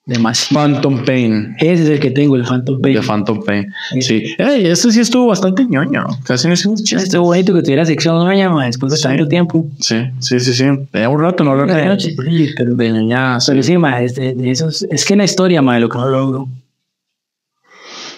[0.06, 0.54] Demasiado.
[0.72, 1.54] Phantom Pain.
[1.58, 2.94] Ese es el que tengo, el Phantom Pain.
[2.94, 3.70] De Phantom Pain.
[4.00, 4.34] Sí.
[4.38, 6.06] Ey, este sí estuvo bastante ñoño.
[6.24, 7.02] Casi no hicimos chistes.
[7.02, 9.66] Estuvo bonito que tuviera sección ñoña, después de tanto tiempo.
[9.78, 10.64] Sí, sí, sí, sí.
[10.90, 12.14] Tenía un rato no lo Pero, de
[12.56, 13.44] pero, de ñoñadas.
[13.46, 16.08] pero sí, mae, es, de, de esos, es que la historia, mae, lo que no
[16.08, 16.48] logro.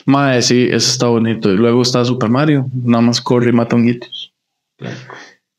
[0.06, 1.50] Madre, sí, eso está bonito.
[1.52, 2.68] Y luego está Super Mario.
[2.84, 4.30] Nada más corre y mata honguitos.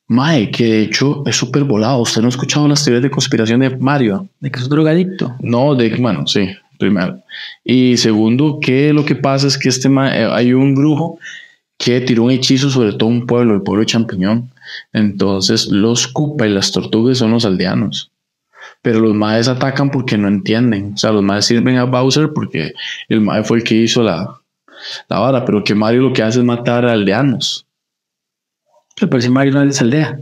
[0.08, 1.98] Mae, que de hecho es súper volado.
[2.00, 4.28] ¿Usted no ha escuchado las teorías de conspiración de Mario?
[4.40, 5.34] De que es un drogadicto.
[5.40, 6.48] No, de bueno, sí,
[6.78, 7.20] primero.
[7.64, 11.18] Y segundo, que lo que pasa es que este ma- eh, hay un brujo
[11.78, 14.50] que tiró un hechizo sobre todo un pueblo, el pueblo de Champiñón.
[14.92, 18.10] Entonces los Koopa y las tortugas son los aldeanos.
[18.82, 20.92] Pero los maes atacan porque no entienden.
[20.94, 22.72] O sea, los maes sirven a Bowser porque
[23.08, 24.40] el mae fue el que hizo la,
[25.08, 25.44] la vara.
[25.44, 27.65] Pero que Mario lo que hace es matar a aldeanos.
[28.98, 30.20] Pero si Mario no es de esa aldea.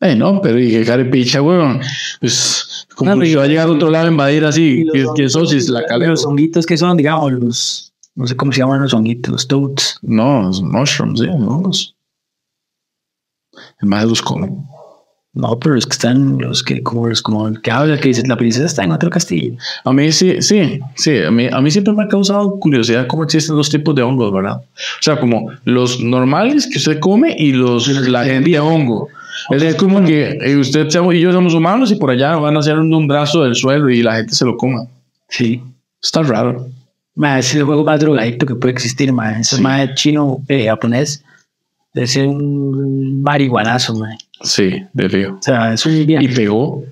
[0.00, 1.80] Eh, no, pero y que carepicha, weón.
[2.20, 4.84] Pues, como No, que va a llegar a otro lado a invadir así.
[4.92, 5.50] ¿Quién quién sos?
[5.50, 6.10] Si es la calera.
[6.10, 7.92] Los honguitos que son, digamos, los.
[8.14, 9.98] No sé cómo se llaman los honguitos, los toads.
[10.02, 11.96] No, es mushrooms, sí, hongos.
[13.80, 14.50] El más los come.
[15.34, 18.22] No, pero los que están, los que, como los como el que habla, que dice
[18.26, 19.54] la princesa está en otro castillo.
[19.82, 21.18] A mí sí, sí, sí.
[21.22, 24.30] A mí, a mí siempre me ha causado curiosidad cómo existen dos tipos de hongos,
[24.30, 24.56] ¿verdad?
[24.58, 29.08] O sea, como los normales que usted come y los la gente de hongo.
[29.50, 32.78] Es como que eh, usted y yo somos humanos y por allá van a hacer
[32.78, 34.86] un, un brazo del suelo y la gente se lo coma.
[35.28, 35.62] Sí.
[36.02, 36.66] Está raro.
[37.14, 39.38] Ma, es el juego más drogadicto que puede existir, ma.
[39.38, 39.62] Ese Sí.
[39.62, 41.24] ma chino, eh, japonés,
[41.94, 44.10] debe ser un marihuanazo, ma.
[44.42, 45.34] Sí, de río.
[45.38, 46.28] O sea, es un Y viaje.
[46.28, 46.84] pegó.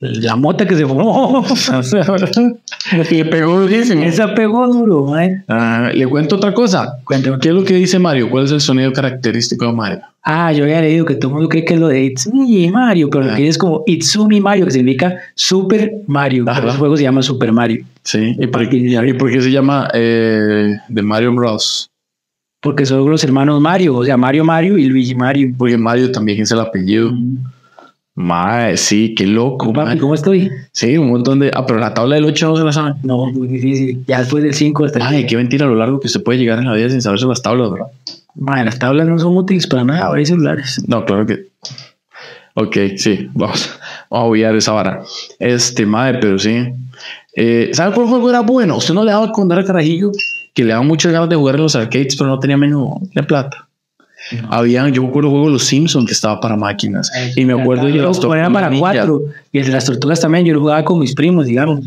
[0.00, 1.44] La mota que se fumó.
[3.10, 4.02] y pegó durísimo.
[4.02, 5.14] Esa pegó duro.
[5.48, 6.98] Ah, le cuento otra cosa.
[7.04, 7.38] Cuéntame.
[7.40, 8.28] ¿Qué es lo que dice Mario?
[8.28, 10.00] ¿Cuál es el sonido característico de Mario?
[10.22, 13.08] Ah, yo había leído que todo el mundo cree que es lo de Itsumi Mario,
[13.10, 13.36] pero lo Ah.
[13.36, 16.44] que es como Itsumi Mario, que significa Super Mario.
[16.46, 17.84] Pero el juego se llama Super Mario.
[18.02, 18.36] Sí.
[18.38, 21.90] ¿Y por, qué- y por qué se llama eh, de Mario Bros?
[22.64, 25.54] Porque son los hermanos Mario, o sea, Mario Mario y Luigi Mario.
[25.58, 27.12] Porque Mario también es el apellido.
[28.14, 29.70] Mae, sí, qué loco.
[29.70, 29.98] Papi.
[29.98, 30.50] ¿cómo estoy?
[30.72, 31.50] Sí, un montón de.
[31.54, 32.94] Ah, pero la tabla del 8 no se la saben.
[33.02, 34.02] No, muy difícil.
[34.06, 36.38] Ya después del 5 hasta el Ay, qué mentira a lo largo que se puede
[36.38, 37.88] llegar en la vida sin saberse las tablas, ¿verdad?
[38.34, 40.82] Madre, las tablas no son útiles para nada, ahora hay celulares.
[40.88, 41.48] No, claro que.
[42.54, 45.02] Ok, sí, vamos, vamos a obviar esa vara.
[45.38, 46.64] Este, madre, pero sí.
[47.36, 48.78] Eh, ¿Sabe cuál juego era bueno?
[48.78, 50.12] Usted no le daba cuando era carajillo
[50.54, 53.22] que le daban muchas ganas de jugar en los arcades, pero no tenía menú de
[53.22, 53.68] plata.
[54.48, 57.10] Había, yo me acuerdo juego los Simpsons que estaba para máquinas.
[57.36, 59.22] Y me acuerdo Yo lo era para cuatro.
[59.52, 61.80] Y el de las tortugas también, yo lo jugaba con mis primos, digamos,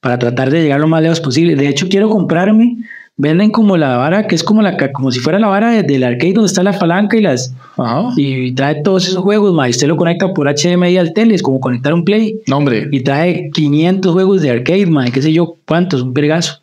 [0.00, 1.54] para tratar de llegar lo más lejos posible.
[1.54, 2.78] De hecho, quiero comprarme,
[3.18, 6.02] venden como la vara, que es como la como si fuera la vara de- del
[6.02, 8.08] arcade donde está la palanca y las Ajá.
[8.16, 11.42] y trae todos esos juegos, ma, y usted lo conecta por HDMI al tele, es
[11.42, 12.40] como conectar un play.
[12.48, 12.88] No, hombre.
[12.90, 16.58] y trae 500 juegos de arcade, man, qué sé yo, cuántos, un vergazo.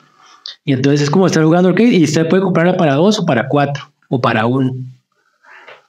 [0.70, 3.48] Y entonces es como estar jugando arcade y usted puede comprarla para dos o para
[3.48, 4.72] cuatro o para uno.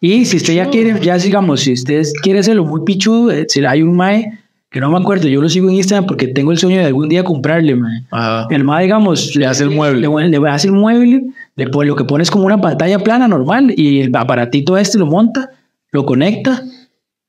[0.00, 3.62] Y si usted ya quiere, ya digamos, si usted quiere hacerlo muy pichudo, eh, si
[3.62, 4.38] hay un mae
[4.70, 7.10] que no me acuerdo, yo lo sigo en Instagram porque tengo el sueño de algún
[7.10, 8.04] día comprarle, mae.
[8.10, 8.46] Ajá.
[8.48, 10.08] El mae, digamos, Le hace el mueble.
[10.08, 11.24] Le, le hace el mueble,
[11.56, 14.96] le pone, lo que pone es como una pantalla plana normal y el aparatito este
[14.96, 15.50] lo monta,
[15.92, 16.62] lo conecta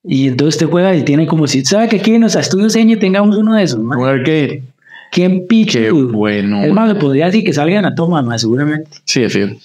[0.06, 2.96] y entonces usted juega y tiene como si, ¿sabe que aquí en los estudios Eñe
[2.96, 3.82] tengamos uno de esos?
[3.82, 4.00] mae?
[4.00, 4.64] Un arcade.
[5.12, 5.78] ¿Quién picho?
[5.78, 6.64] Qué bueno.
[6.64, 8.90] Es más, le podría decir que salga en la toma, más seguramente.
[9.06, 9.58] Sí, de fiel.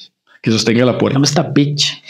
[0.42, 1.14] Que sostenga la puerta.
[1.14, 2.02] Llama esta pitch.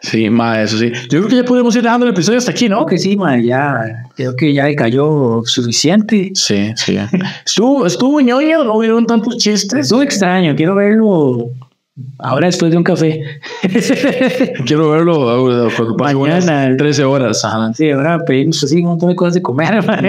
[0.00, 0.92] Sí, ma, eso sí.
[1.10, 2.86] Yo creo que ya podemos ir dejando el episodio hasta aquí, ¿no?
[2.86, 6.30] Creo que sí, man, ya, creo que ya cayó suficiente.
[6.34, 6.96] Sí, sí.
[7.44, 9.80] estuvo, estuvo ñoño, no hubieron tantos chistes.
[9.80, 11.50] Estuvo extraño, quiero verlo
[12.18, 13.22] ahora después de un café.
[14.66, 16.76] Quiero verlo ahora, cuando pase Mañana.
[16.76, 17.44] 13 horas.
[17.44, 17.72] Ajá.
[17.74, 19.84] sí, ahora pedimos así un montón de cosas de comer.
[19.86, 20.04] man.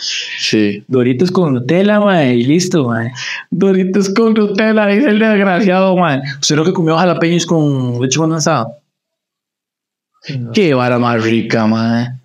[0.00, 0.84] Sí.
[0.86, 3.10] Doritos con Nutella, man, y listo, man.
[3.50, 6.22] Doritos con Nutella, dice el desgraciado, man.
[6.40, 8.68] ¿Usted lo que comió jalapeños con leche condensada?
[10.52, 12.20] Qué vara más rica, man.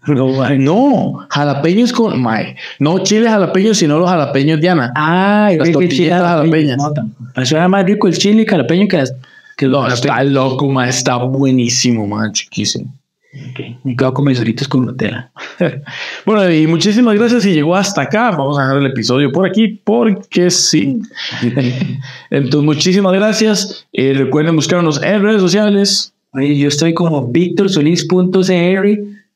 [0.59, 2.55] No, jalapeños con, man.
[2.79, 4.91] No chile jalapeños, sino los jalapeños Diana.
[4.95, 6.77] Ay, Las el chile tortillitas jalapeñas.
[6.77, 7.45] No.
[7.45, 9.13] Suena más rico el chile jalapeño que las.
[9.55, 10.89] Que No, los está loco, man.
[10.89, 12.31] Está buenísimo, man.
[12.31, 12.93] Chiquísimo.
[13.33, 15.31] Ok, Me quedo con mis doritos con Nutella.
[16.25, 18.31] Bueno, y muchísimas gracias si llegó hasta acá.
[18.31, 21.01] Vamos a dejar el episodio por aquí porque sí.
[22.29, 23.87] Entonces, muchísimas gracias.
[23.91, 26.12] Eh, recuerden buscarnos en redes sociales.
[26.33, 28.87] Yo estoy como victorsolis.cr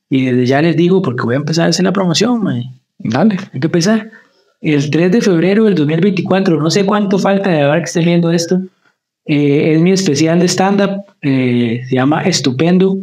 [0.09, 2.63] y desde ya les digo porque voy a empezar a hacer la promoción, man.
[2.97, 3.37] Dale.
[3.53, 4.09] Hay que empezar.
[4.61, 8.31] El 3 de febrero del 2024, no sé cuánto falta de ahora que estén viendo
[8.31, 8.59] esto,
[9.25, 12.97] eh, es mi especial de stand-up, eh, se llama Estupendo.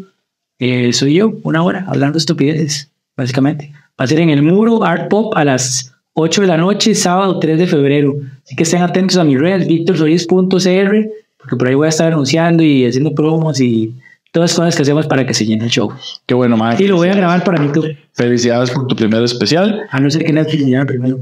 [0.58, 3.72] eh, soy yo, una hora, hablando estupideces, básicamente.
[4.00, 7.38] Va a ser en el muro Art Pop a las 8 de la noche, sábado
[7.38, 8.14] 3 de febrero.
[8.44, 11.08] Así que estén atentos a mis redes, victorsolis.cr,
[11.44, 13.94] porque por ahí voy a estar anunciando y haciendo promos y
[14.32, 15.92] todas las cosas que hacemos para que se llene el show.
[16.26, 16.82] Qué bueno, mae.
[16.82, 19.82] Y lo voy a grabar para club, Felicidades por tu primer especial.
[19.90, 21.18] a no ser que Netflix me llame primero.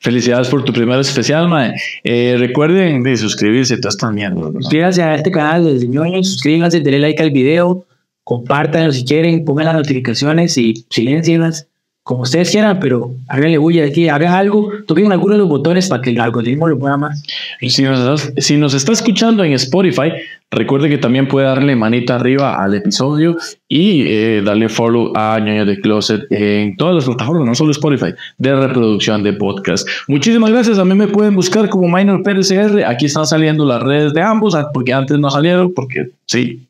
[0.00, 1.74] Felicidades por tu primer especial, mae.
[2.04, 4.52] Eh, recuerden de suscribirse todas estas mierdas.
[4.52, 4.60] ¿no?
[4.60, 7.86] Suscríbanse a este canal de ñoños, suscríbanse, denle like al video,
[8.24, 11.69] compártanlo si quieren, pongan las notificaciones y silencienlas
[12.02, 16.02] como ustedes quieran, pero háganle bulla aquí, hagan algo, toquen alguno de los botones para
[16.02, 17.22] que el algoritmo lo mueva más.
[17.60, 20.10] Si nos, estás- si nos está escuchando en Spotify,
[20.50, 23.36] recuerde que también puede darle manita arriba al episodio
[23.68, 28.12] y eh, darle follow a Ñoño de Closet en todas las plataformas, no solo Spotify,
[28.38, 29.86] de reproducción de podcast.
[30.08, 30.78] Muchísimas gracias.
[30.78, 32.82] A mí me pueden buscar como Minor PRCR.
[32.86, 36.66] Aquí están saliendo las redes de ambos, ah, porque antes no salieron, porque sí,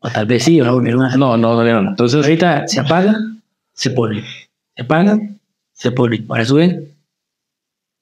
[0.00, 1.14] O tal vez sí, volver una...
[1.16, 1.86] no, no salieron.
[1.88, 3.14] Entonces, Ahorita se apaga,
[3.78, 4.24] se pone.
[4.74, 5.18] Se apaga,
[5.72, 6.24] se pone.
[6.28, 6.94] Ahora suben,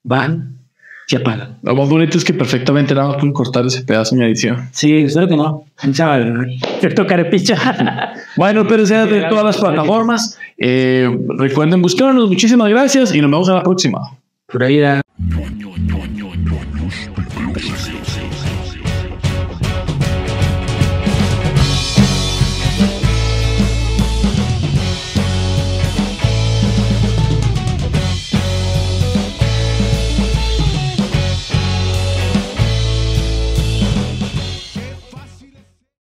[0.03, 0.59] bajan,
[1.07, 1.59] se apagan.
[1.62, 4.68] lo más bonito es que perfectamente nada más pueden cortar ese pedazo en edición.
[4.72, 5.64] Sí, espero que no.
[5.93, 8.14] Chaval, te tocaré picha.
[8.37, 10.39] Minor PRCR de todas las plataformas.
[10.57, 11.09] Eh,
[11.39, 12.29] recuerden buscarnos.
[12.29, 14.01] Muchísimas gracias y nos vemos en la próxima.
[14.47, 14.81] Por ahí.